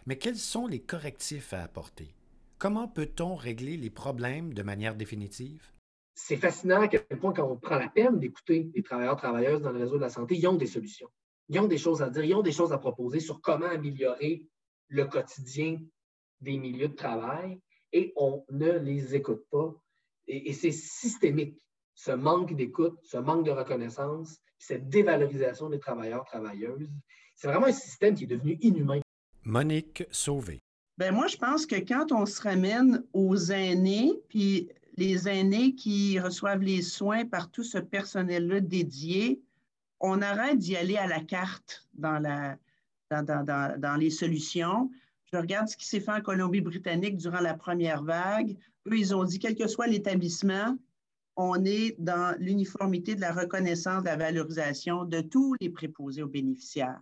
Mais 0.06 0.18
quels 0.18 0.36
sont 0.36 0.66
les 0.66 0.80
correctifs 0.80 1.52
à 1.52 1.62
apporter? 1.62 2.14
Comment 2.58 2.88
peut-on 2.88 3.34
régler 3.34 3.76
les 3.76 3.90
problèmes 3.90 4.54
de 4.54 4.62
manière 4.62 4.94
définitive? 4.94 5.72
c'est 6.16 6.38
fascinant 6.38 6.80
à 6.80 6.88
quel 6.88 7.04
point, 7.20 7.34
quand 7.34 7.48
on 7.48 7.56
prend 7.56 7.76
la 7.76 7.88
peine 7.88 8.18
d'écouter 8.18 8.70
les 8.74 8.82
travailleurs, 8.82 9.16
travailleuses 9.16 9.60
dans 9.60 9.70
le 9.70 9.80
réseau 9.80 9.96
de 9.96 10.00
la 10.00 10.08
santé, 10.08 10.34
ils 10.34 10.48
ont 10.48 10.54
des 10.54 10.66
solutions. 10.66 11.10
Ils 11.50 11.60
ont 11.60 11.68
des 11.68 11.76
choses 11.76 12.02
à 12.02 12.08
dire, 12.08 12.24
ils 12.24 12.34
ont 12.34 12.42
des 12.42 12.52
choses 12.52 12.72
à 12.72 12.78
proposer 12.78 13.20
sur 13.20 13.42
comment 13.42 13.66
améliorer 13.66 14.46
le 14.88 15.04
quotidien 15.04 15.78
des 16.40 16.56
milieux 16.56 16.88
de 16.88 16.94
travail 16.94 17.60
et 17.92 18.14
on 18.16 18.44
ne 18.50 18.78
les 18.78 19.14
écoute 19.14 19.44
pas. 19.50 19.74
Et, 20.26 20.54
c'est 20.54 20.72
systémique, 20.72 21.60
ce 21.96 22.12
manque 22.12 22.54
d'écoute, 22.54 22.98
ce 23.02 23.16
manque 23.16 23.44
de 23.44 23.50
reconnaissance, 23.50 24.38
cette 24.58 24.88
dévalorisation 24.88 25.68
des 25.68 25.80
travailleurs, 25.80 26.24
travailleuses. 26.24 26.88
C'est 27.34 27.48
vraiment 27.48 27.66
un 27.66 27.72
système 27.72 28.14
qui 28.14 28.24
est 28.24 28.28
devenu 28.28 28.58
inhumain. 28.60 29.00
Monique 29.42 30.04
Sauvé. 30.10 30.60
Ben 30.98 31.12
moi, 31.12 31.26
je 31.26 31.36
pense 31.36 31.66
que 31.66 31.76
quand 31.76 32.12
on 32.12 32.26
se 32.26 32.40
ramène 32.40 33.04
aux 33.12 33.36
aînés, 33.50 34.12
puis 34.28 34.68
les 34.96 35.28
aînés 35.28 35.74
qui 35.74 36.18
reçoivent 36.20 36.62
les 36.62 36.82
soins 36.82 37.24
par 37.24 37.50
tout 37.50 37.64
ce 37.64 37.78
personnel-là 37.78 38.60
dédié, 38.60 39.40
on 40.00 40.22
arrête 40.22 40.58
d'y 40.58 40.76
aller 40.76 40.96
à 40.96 41.06
la 41.06 41.20
carte 41.20 41.86
dans, 41.94 42.18
la, 42.18 42.56
dans, 43.10 43.44
dans, 43.78 43.96
les 43.96 44.10
solutions. 44.10 44.90
Je 45.32 45.38
regarde 45.38 45.68
ce 45.68 45.76
qui 45.76 45.86
s'est 45.86 46.00
fait 46.00 46.12
en 46.12 46.20
Colombie-Britannique 46.20 47.16
durant 47.16 47.40
la 47.40 47.54
première 47.54 48.02
vague. 48.02 48.56
Eux, 48.86 48.98
ils 48.98 49.14
ont 49.14 49.24
dit, 49.24 49.38
quel 49.38 49.54
que 49.54 49.66
soit 49.66 49.86
l'établissement, 49.86 50.76
on 51.36 51.64
est 51.64 51.94
dans 51.98 52.34
l'uniformité 52.38 53.14
de 53.14 53.20
la 53.20 53.32
reconnaissance, 53.32 54.02
de 54.02 54.08
la 54.08 54.16
valorisation 54.16 55.04
de 55.04 55.20
tous 55.20 55.54
les 55.60 55.70
préposés 55.70 56.22
aux 56.22 56.28
bénéficiaires, 56.28 57.00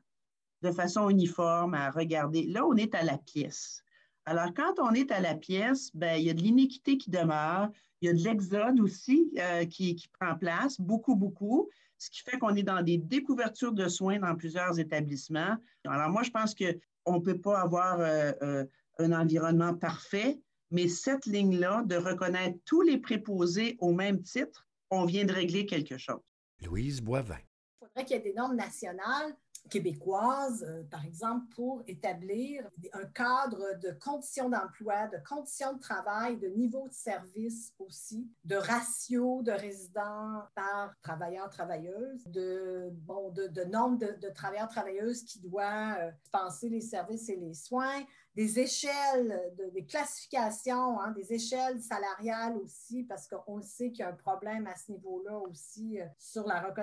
de 0.62 0.72
façon 0.72 1.08
uniforme 1.08 1.74
à 1.74 1.90
regarder. 1.90 2.46
Là, 2.46 2.66
on 2.66 2.76
est 2.76 2.94
à 2.94 3.04
la 3.04 3.16
pièce. 3.18 3.82
Alors, 4.26 4.52
quand 4.54 4.74
on 4.78 4.92
est 4.92 5.12
à 5.12 5.20
la 5.20 5.34
pièce, 5.34 5.90
ben, 5.94 6.16
il 6.16 6.24
y 6.24 6.30
a 6.30 6.34
de 6.34 6.40
l'inéquité 6.40 6.96
qui 6.96 7.10
demeure, 7.10 7.68
il 8.00 8.06
y 8.06 8.08
a 8.08 8.14
de 8.14 8.22
l'exode 8.22 8.80
aussi 8.80 9.30
euh, 9.38 9.66
qui, 9.66 9.96
prend 10.18 10.34
place, 10.36 10.80
beaucoup, 10.80 11.14
beaucoup, 11.14 11.68
ce 11.98 12.10
qui 12.10 12.22
fait 12.22 12.38
qu'on 12.38 12.56
est 12.56 12.62
dans 12.62 12.82
des 12.82 12.98
découvertures 12.98 13.72
de 13.72 13.86
soins 13.88 14.18
dans 14.18 14.34
plusieurs 14.34 14.78
établissements. 14.78 15.56
Alors, 15.86 16.10
moi, 16.10 16.22
je 16.22 16.30
pense 16.30 16.54
qu'on 16.54 17.14
ne 17.14 17.20
peut 17.20 17.40
pas 17.40 17.60
avoir 17.60 18.00
euh, 18.00 18.32
euh, 18.42 18.64
un 18.98 19.12
environnement 19.12 19.74
parfait, 19.74 20.40
mais 20.74 20.88
cette 20.88 21.24
ligne-là, 21.24 21.84
de 21.86 21.94
reconnaître 21.94 22.58
tous 22.64 22.82
les 22.82 22.98
préposés 22.98 23.76
au 23.78 23.92
même 23.92 24.22
titre, 24.22 24.66
on 24.90 25.04
vient 25.04 25.24
de 25.24 25.32
régler 25.32 25.66
quelque 25.66 25.96
chose. 25.96 26.20
Louise 26.60 27.00
Boivin. 27.00 27.38
Il 27.38 27.86
faudrait 27.86 28.04
qu'il 28.04 28.16
y 28.16 28.18
ait 28.18 28.22
des 28.22 28.34
normes 28.34 28.56
nationales 28.56 29.36
québécoise, 29.70 30.64
euh, 30.68 30.82
par 30.90 31.04
exemple, 31.04 31.46
pour 31.54 31.82
établir 31.86 32.68
un 32.92 33.06
cadre 33.06 33.78
de 33.80 33.92
conditions 33.98 34.48
d'emploi, 34.50 35.06
de 35.08 35.16
conditions 35.26 35.72
de 35.74 35.80
travail, 35.80 36.36
de 36.38 36.48
niveau 36.48 36.88
de 36.88 36.92
service 36.92 37.72
aussi, 37.78 38.30
de 38.44 38.56
ratio 38.56 39.42
de 39.42 39.52
résidents 39.52 40.42
par 40.54 40.94
travailleurs, 41.02 41.48
travailleuses, 41.48 42.24
de, 42.26 42.90
bon, 42.92 43.30
de, 43.30 43.46
de 43.46 43.64
nombre 43.64 43.98
de, 43.98 44.28
travailleurs, 44.30 44.68
travailleuses 44.68 45.24
qui 45.24 45.40
doivent 45.40 45.98
euh, 45.98 46.10
penser 46.30 46.68
les 46.68 46.82
services 46.82 47.28
et 47.28 47.36
les 47.36 47.54
soins, 47.54 48.04
des 48.34 48.58
échelles, 48.58 49.54
des 49.72 49.86
classifications, 49.86 51.00
hein, 51.00 51.12
des 51.12 51.32
échelles 51.32 51.80
salariales 51.80 52.56
aussi, 52.56 53.04
parce 53.04 53.28
qu'on 53.28 53.62
sait 53.62 53.90
qu'il 53.90 54.00
y 54.00 54.02
a 54.02 54.08
un 54.08 54.16
problème 54.16 54.66
à 54.66 54.76
ce 54.76 54.90
niveau-là 54.92 55.38
aussi 55.38 56.00
euh, 56.00 56.06
sur 56.18 56.46
la, 56.46 56.74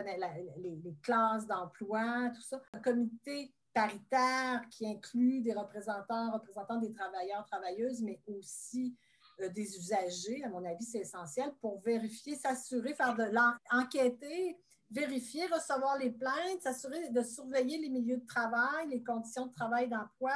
les, 0.57 0.75
les 0.83 0.95
classes 1.03 1.45
d'emploi, 1.47 2.29
tout 2.33 2.41
ça. 2.41 2.61
Un 2.73 2.79
comité 2.79 3.53
paritaire 3.73 4.63
qui 4.69 4.87
inclut 4.87 5.41
des 5.41 5.53
représentants, 5.53 6.31
représentants 6.31 6.77
des 6.77 6.93
travailleurs, 6.93 7.45
travailleuses, 7.45 8.01
mais 8.01 8.21
aussi 8.27 8.95
euh, 9.41 9.49
des 9.49 9.77
usagers, 9.77 10.43
à 10.43 10.49
mon 10.49 10.63
avis, 10.63 10.85
c'est 10.85 10.99
essentiel 10.99 11.53
pour 11.61 11.81
vérifier, 11.81 12.35
s'assurer, 12.35 12.93
faire 12.93 13.15
de 13.15 13.25
l'enquêter, 13.71 14.57
vérifier, 14.89 15.45
recevoir 15.47 15.97
les 15.97 16.11
plaintes, 16.11 16.61
s'assurer 16.61 17.09
de 17.09 17.23
surveiller 17.23 17.77
les 17.77 17.89
milieux 17.89 18.17
de 18.17 18.25
travail, 18.25 18.89
les 18.89 19.03
conditions 19.03 19.47
de 19.47 19.53
travail 19.53 19.87
d'emploi, 19.87 20.33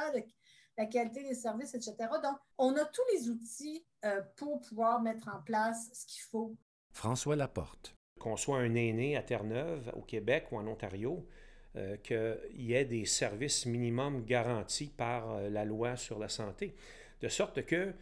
la 0.76 0.86
qualité 0.86 1.22
des 1.22 1.34
services, 1.34 1.74
etc. 1.74 1.94
Donc, 2.22 2.36
on 2.58 2.74
a 2.76 2.84
tous 2.84 3.02
les 3.14 3.28
outils 3.28 3.84
euh, 4.04 4.20
pour 4.36 4.60
pouvoir 4.60 5.00
mettre 5.00 5.28
en 5.28 5.40
place 5.42 5.90
ce 5.92 6.06
qu'il 6.06 6.22
faut. 6.22 6.56
François 6.92 7.36
Laporte. 7.36 7.94
Qu'on 8.18 8.36
soit 8.36 8.58
un 8.58 8.74
aîné 8.74 9.16
à 9.16 9.22
Terre-Neuve, 9.22 9.92
au 9.94 10.00
Québec 10.00 10.46
ou 10.50 10.56
en 10.56 10.66
Ontario, 10.66 11.28
euh, 11.76 11.96
qu'il 11.98 12.62
y 12.62 12.72
ait 12.72 12.86
des 12.86 13.04
services 13.04 13.66
minimums 13.66 14.24
garantis 14.24 14.88
par 14.88 15.30
euh, 15.32 15.50
la 15.50 15.64
loi 15.64 15.96
sur 15.96 16.18
la 16.18 16.28
santé. 16.28 16.74
De 17.20 17.28
sorte 17.28 17.64
que, 17.64 17.92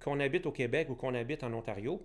qu'on 0.00 0.20
habite 0.20 0.46
au 0.46 0.52
Québec 0.52 0.88
ou 0.90 0.94
qu'on 0.94 1.14
habite 1.14 1.42
en 1.42 1.52
Ontario, 1.52 2.00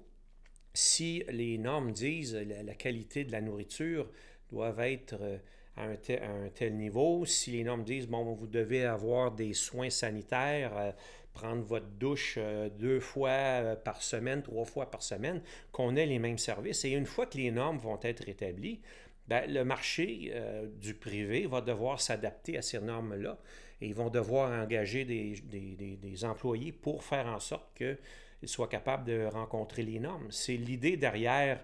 si 0.73 1.23
les 1.29 1.57
normes 1.57 1.91
disent 1.91 2.35
la, 2.35 2.63
la 2.63 2.75
qualité 2.75 3.23
de 3.23 3.31
la 3.31 3.41
nourriture 3.41 4.11
doivent 4.49 4.79
être 4.81 5.39
à 5.77 5.83
un, 5.85 6.49
tel, 6.53 6.75
niveau. 6.75 7.25
Si 7.25 7.51
les 7.51 7.63
normes 7.63 7.83
disent, 7.83 8.07
bon, 8.07 8.23
vous 8.23 8.47
devez 8.47 8.85
avoir 8.85 9.31
des 9.31 9.53
soins 9.53 9.89
sanitaires, 9.89 10.77
euh, 10.77 10.91
prendre 11.33 11.63
votre 11.63 11.87
douche 11.87 12.35
euh, 12.37 12.69
deux 12.69 12.99
fois 12.99 13.29
euh, 13.29 13.75
par 13.75 14.01
semaine, 14.01 14.43
trois 14.43 14.65
fois 14.65 14.91
par 14.91 15.01
semaine, 15.01 15.41
qu'on 15.71 15.95
ait 15.95 16.05
les 16.05 16.19
mêmes 16.19 16.37
services. 16.37 16.85
Et 16.85 16.91
une 16.91 17.05
fois 17.05 17.25
que 17.25 17.37
les 17.37 17.51
normes 17.51 17.77
vont 17.77 17.99
être 18.03 18.27
établies, 18.29 18.81
ben, 19.27 19.49
le 19.51 19.63
marché 19.63 20.33
du 20.81 20.95
privé 20.95 21.47
va 21.47 21.61
devoir 21.61 22.01
s'adapter 22.01 22.57
à 22.57 22.61
ces 22.61 22.81
normes-là 22.81 23.37
et 23.79 23.87
ils 23.87 23.95
vont 23.95 24.09
devoir 24.09 24.51
engager 24.51 25.05
des, 25.05 25.35
des, 25.45 25.95
des 25.95 26.25
employés 26.25 26.73
pour 26.73 27.05
faire 27.05 27.27
en 27.27 27.39
sorte 27.39 27.73
qu'ils 27.73 28.49
soient 28.49 28.67
capables 28.67 29.05
de 29.05 29.25
rencontrer 29.31 29.83
les 29.83 30.01
normes. 30.01 30.27
C'est 30.29 30.57
l'idée 30.57 30.97
derrière 30.97 31.63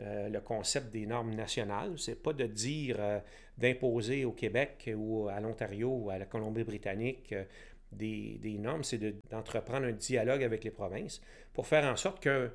euh, 0.00 0.28
le 0.28 0.40
concept 0.40 0.92
des 0.92 1.06
normes 1.06 1.34
nationales. 1.34 1.98
C'est 1.98 2.22
pas 2.22 2.32
de 2.32 2.46
dire 2.46 2.96
euh, 3.00 3.18
d'imposer 3.56 4.24
au 4.24 4.30
Québec 4.30 4.88
ou 4.96 5.28
à 5.28 5.40
l'Ontario 5.40 5.90
ou 5.90 6.10
à 6.10 6.18
la 6.18 6.24
Colombie-Britannique 6.24 7.32
euh, 7.32 7.44
des, 7.90 8.56
normes, 8.60 8.84
c'est 8.84 8.98
d'entreprendre 9.30 9.86
un 9.86 9.92
dialogue 9.92 10.44
avec 10.44 10.62
les 10.62 10.70
provinces 10.70 11.20
pour 11.52 11.66
faire 11.66 11.84
en 11.90 11.96
sorte 11.96 12.22
que 12.22 12.50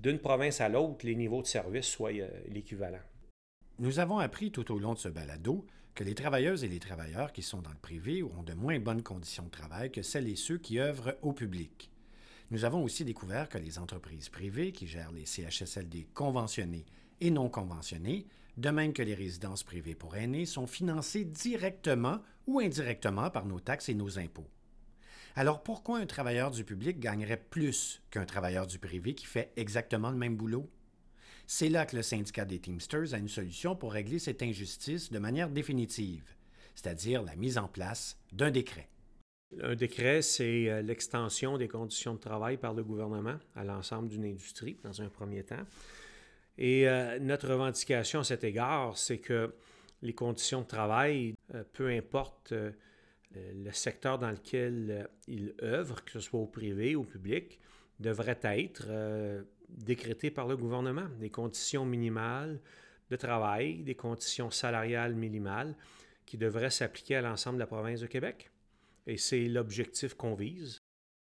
d'une 0.00 0.18
province 0.18 0.60
à 0.60 0.68
l'autre, 0.68 1.06
les 1.06 1.14
niveaux 1.14 1.42
de 1.42 1.46
service 1.46 1.86
soient 1.86 2.12
l'équivalent. 2.48 3.02
Nous 3.78 3.98
avons 3.98 4.18
appris 4.18 4.50
tout 4.50 4.72
au 4.72 4.78
long 4.78 4.94
de 4.94 4.98
ce 4.98 5.08
balado 5.08 5.66
que 5.94 6.02
les 6.02 6.14
travailleuses 6.14 6.64
et 6.64 6.68
les 6.68 6.80
travailleurs 6.80 7.32
qui 7.32 7.42
sont 7.42 7.60
dans 7.60 7.70
le 7.70 7.76
privé 7.76 8.22
ont 8.22 8.42
de 8.42 8.54
moins 8.54 8.78
bonnes 8.80 9.02
conditions 9.02 9.44
de 9.44 9.50
travail 9.50 9.92
que 9.92 10.02
celles 10.02 10.28
et 10.28 10.36
ceux 10.36 10.58
qui 10.58 10.80
œuvrent 10.80 11.14
au 11.22 11.32
public. 11.32 11.90
Nous 12.50 12.64
avons 12.64 12.82
aussi 12.82 13.04
découvert 13.04 13.48
que 13.48 13.58
les 13.58 13.78
entreprises 13.78 14.28
privées 14.28 14.72
qui 14.72 14.88
gèrent 14.88 15.12
les 15.12 15.24
CHSLD 15.24 16.08
conventionnés 16.14 16.84
et 17.20 17.30
non 17.30 17.48
conventionnés, 17.48 18.26
de 18.56 18.70
même 18.70 18.92
que 18.92 19.02
les 19.02 19.14
résidences 19.14 19.62
privées 19.62 19.94
pour 19.94 20.16
aînés, 20.16 20.46
sont 20.46 20.66
financées 20.66 21.24
directement 21.24 22.20
ou 22.48 22.58
indirectement 22.58 23.30
par 23.30 23.46
nos 23.46 23.60
taxes 23.60 23.88
et 23.88 23.94
nos 23.94 24.18
impôts. 24.18 24.48
Alors 25.36 25.62
pourquoi 25.62 25.98
un 25.98 26.06
travailleur 26.06 26.50
du 26.50 26.64
public 26.64 26.98
gagnerait 26.98 27.36
plus 27.36 28.02
qu'un 28.10 28.24
travailleur 28.24 28.66
du 28.66 28.80
privé 28.80 29.14
qui 29.14 29.26
fait 29.26 29.52
exactement 29.56 30.10
le 30.10 30.16
même 30.16 30.36
boulot? 30.36 30.68
C'est 31.46 31.68
là 31.68 31.86
que 31.86 31.94
le 31.94 32.02
syndicat 32.02 32.44
des 32.44 32.58
Teamsters 32.58 33.14
a 33.14 33.18
une 33.18 33.28
solution 33.28 33.76
pour 33.76 33.92
régler 33.92 34.18
cette 34.18 34.42
injustice 34.42 35.12
de 35.12 35.18
manière 35.20 35.50
définitive, 35.50 36.24
c'est-à-dire 36.74 37.22
la 37.22 37.36
mise 37.36 37.58
en 37.58 37.68
place 37.68 38.18
d'un 38.32 38.50
décret. 38.50 38.88
Un 39.58 39.74
décret, 39.74 40.22
c'est 40.22 40.70
euh, 40.70 40.80
l'extension 40.80 41.58
des 41.58 41.66
conditions 41.66 42.14
de 42.14 42.20
travail 42.20 42.56
par 42.56 42.72
le 42.72 42.84
gouvernement 42.84 43.36
à 43.56 43.64
l'ensemble 43.64 44.08
d'une 44.08 44.24
industrie, 44.24 44.78
dans 44.84 45.02
un 45.02 45.08
premier 45.08 45.42
temps. 45.42 45.66
Et 46.56 46.88
euh, 46.88 47.18
notre 47.18 47.48
revendication 47.48 48.20
à 48.20 48.24
cet 48.24 48.44
égard, 48.44 48.96
c'est 48.96 49.18
que 49.18 49.54
les 50.02 50.12
conditions 50.14 50.60
de 50.62 50.66
travail, 50.66 51.34
euh, 51.54 51.64
peu 51.72 51.88
importe 51.88 52.54
le 53.32 53.70
secteur 53.70 54.18
dans 54.18 54.30
lequel 54.30 55.08
ils 55.28 55.54
œuvrent, 55.62 56.04
que 56.04 56.10
ce 56.10 56.20
soit 56.20 56.40
au 56.40 56.46
privé 56.46 56.96
ou 56.96 57.02
au 57.02 57.04
public, 57.04 57.60
devraient 58.00 58.40
être 58.42 58.88
décrétées 59.68 60.32
par 60.32 60.48
le 60.48 60.56
gouvernement. 60.56 61.06
Des 61.20 61.30
conditions 61.30 61.84
minimales 61.84 62.58
de 63.08 63.14
travail, 63.14 63.84
des 63.84 63.94
conditions 63.94 64.50
salariales 64.50 65.14
minimales 65.14 65.76
qui 66.26 66.38
devraient 66.38 66.70
s'appliquer 66.70 67.16
à 67.16 67.20
l'ensemble 67.20 67.58
de 67.58 67.60
la 67.60 67.68
province 67.68 68.00
de 68.00 68.08
Québec. 68.08 68.50
Et 69.06 69.16
c'est 69.16 69.48
l'objectif 69.48 70.14
qu'on 70.14 70.34
vise. 70.34 70.80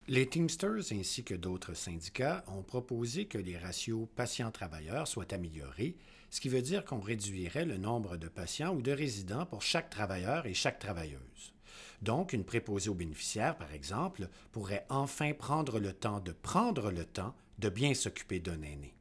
Les 0.07 0.27
Teamsters 0.27 0.91
ainsi 0.91 1.23
que 1.23 1.33
d'autres 1.33 1.73
syndicats 1.75 2.43
ont 2.47 2.62
proposé 2.62 3.25
que 3.25 3.38
les 3.38 3.57
ratios 3.57 4.09
patients-travailleurs 4.15 5.07
soient 5.07 5.33
améliorés, 5.33 5.95
ce 6.29 6.41
qui 6.41 6.49
veut 6.49 6.62
dire 6.62 6.83
qu'on 6.83 6.99
réduirait 6.99 7.63
le 7.63 7.77
nombre 7.77 8.17
de 8.17 8.27
patients 8.27 8.75
ou 8.75 8.81
de 8.81 8.91
résidents 8.91 9.45
pour 9.45 9.62
chaque 9.62 9.89
travailleur 9.89 10.45
et 10.45 10.53
chaque 10.53 10.79
travailleuse. 10.79 11.53
Donc, 12.01 12.33
une 12.33 12.43
préposée 12.43 12.89
aux 12.89 12.95
bénéficiaires, 12.95 13.55
par 13.55 13.71
exemple, 13.71 14.27
pourrait 14.51 14.86
enfin 14.89 15.31
prendre 15.33 15.79
le 15.79 15.93
temps 15.93 16.19
de 16.19 16.33
prendre 16.33 16.91
le 16.91 17.05
temps 17.05 17.33
de 17.59 17.69
bien 17.69 17.93
s'occuper 17.93 18.41
d'un 18.41 18.62
aîné. 18.62 18.93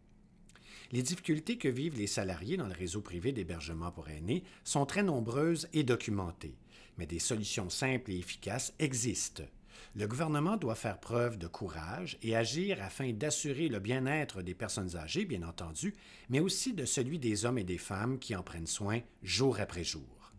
Les 0.92 1.02
difficultés 1.02 1.58
que 1.58 1.68
vivent 1.68 1.96
les 1.96 2.06
salariés 2.06 2.58
dans 2.58 2.68
le 2.68 2.74
réseau 2.74 3.00
privé 3.00 3.32
d'hébergement 3.32 3.90
pour 3.90 4.08
aînés 4.08 4.44
sont 4.62 4.86
très 4.86 5.02
nombreuses 5.02 5.68
et 5.72 5.82
documentées 5.82 6.54
mais 6.98 7.06
des 7.06 7.18
solutions 7.18 7.70
simples 7.70 8.10
et 8.10 8.18
efficaces 8.18 8.74
existent. 8.78 9.44
Le 9.94 10.06
gouvernement 10.06 10.56
doit 10.56 10.74
faire 10.74 10.98
preuve 10.98 11.38
de 11.38 11.46
courage 11.46 12.16
et 12.22 12.34
agir 12.34 12.82
afin 12.82 13.12
d'assurer 13.12 13.68
le 13.68 13.78
bien-être 13.78 14.42
des 14.42 14.54
personnes 14.54 14.96
âgées, 14.96 15.24
bien 15.24 15.42
entendu, 15.42 15.94
mais 16.30 16.40
aussi 16.40 16.72
de 16.72 16.86
celui 16.86 17.18
des 17.18 17.44
hommes 17.44 17.58
et 17.58 17.64
des 17.64 17.78
femmes 17.78 18.18
qui 18.18 18.34
en 18.34 18.42
prennent 18.42 18.66
soin 18.66 19.00
jour 19.22 19.60
après 19.60 19.84
jour. 19.84 20.32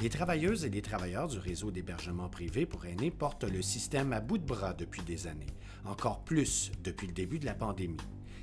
Les 0.00 0.10
travailleuses 0.10 0.64
et 0.64 0.70
les 0.70 0.82
travailleurs 0.82 1.28
du 1.28 1.38
réseau 1.38 1.70
d'hébergement 1.70 2.28
privé 2.28 2.66
pour 2.66 2.84
aînés 2.84 3.10
portent 3.10 3.44
le 3.44 3.62
système 3.62 4.12
à 4.12 4.20
bout 4.20 4.38
de 4.38 4.46
bras 4.46 4.74
depuis 4.74 5.02
des 5.02 5.26
années, 5.26 5.54
encore 5.84 6.24
plus 6.24 6.72
depuis 6.82 7.06
le 7.06 7.12
début 7.12 7.38
de 7.38 7.46
la 7.46 7.54
pandémie. 7.54 7.96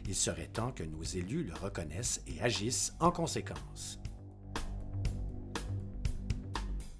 Il 0.08 0.16
serait 0.16 0.48
temps 0.48 0.72
que 0.72 0.84
nos 0.84 1.04
élus 1.04 1.44
le 1.44 1.54
reconnaissent 1.54 2.22
et 2.28 2.42
agissent 2.42 2.94
en 3.00 3.12
conséquence. 3.12 4.01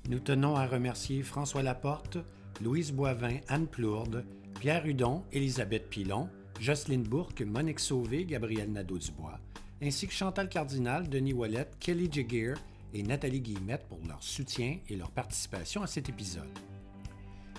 Nous 0.10 0.20
tenons 0.20 0.56
à 0.56 0.66
remercier 0.66 1.22
François 1.22 1.62
Laporte, 1.62 2.18
Louise 2.62 2.92
Boivin, 2.92 3.38
Anne 3.48 3.68
Plourde, 3.68 4.26
Pierre 4.60 4.86
Hudon, 4.86 5.24
Élisabeth 5.32 5.90
Pilon, 5.90 6.28
Jocelyne 6.60 7.04
Bourque, 7.04 7.42
Monique 7.42 7.80
Sauvé, 7.80 8.26
Gabriel 8.26 8.72
Nadeau-Dubois, 8.72 9.40
ainsi 9.82 10.08
que 10.08 10.14
Chantal 10.14 10.50
Cardinal, 10.50 11.08
Denis 11.08 11.34
Wallet, 11.34 11.70
Kelly 11.80 12.10
Jagir 12.12 12.56
et 12.94 13.04
Nathalie 13.04 13.42
Guillemette 13.42 13.88
pour 13.88 14.00
leur 14.08 14.22
soutien 14.22 14.78
et 14.90 14.96
leur 14.96 15.12
participation 15.12 15.84
à 15.84 15.88
cet 15.88 16.10
épisode. 16.10 16.50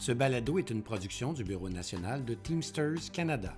Ce 0.00 0.12
balado 0.12 0.59
est 0.59 0.70
une 0.70 0.83
production 0.83 1.33
du 1.33 1.44
Bureau 1.44 1.68
national 1.68 2.24
de 2.24 2.35
Teamsters 2.35 3.12
Canada. 3.12 3.57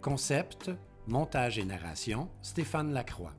Concept, 0.00 0.70
montage 1.08 1.58
et 1.58 1.64
narration, 1.64 2.28
Stéphane 2.40 2.92
Lacroix. 2.92 3.34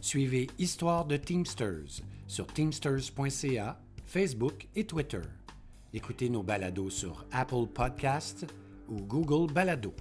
Suivez 0.00 0.48
Histoire 0.58 1.04
de 1.04 1.16
Teamsters 1.16 2.02
sur 2.26 2.46
teamsters.ca, 2.46 3.80
Facebook 4.06 4.68
et 4.76 4.84
Twitter. 4.84 5.22
Écoutez 5.92 6.28
nos 6.28 6.42
balados 6.42 6.90
sur 6.90 7.24
Apple 7.32 7.66
Podcasts 7.72 8.46
ou 8.88 8.96
Google 8.96 9.52
Balado. 9.52 9.94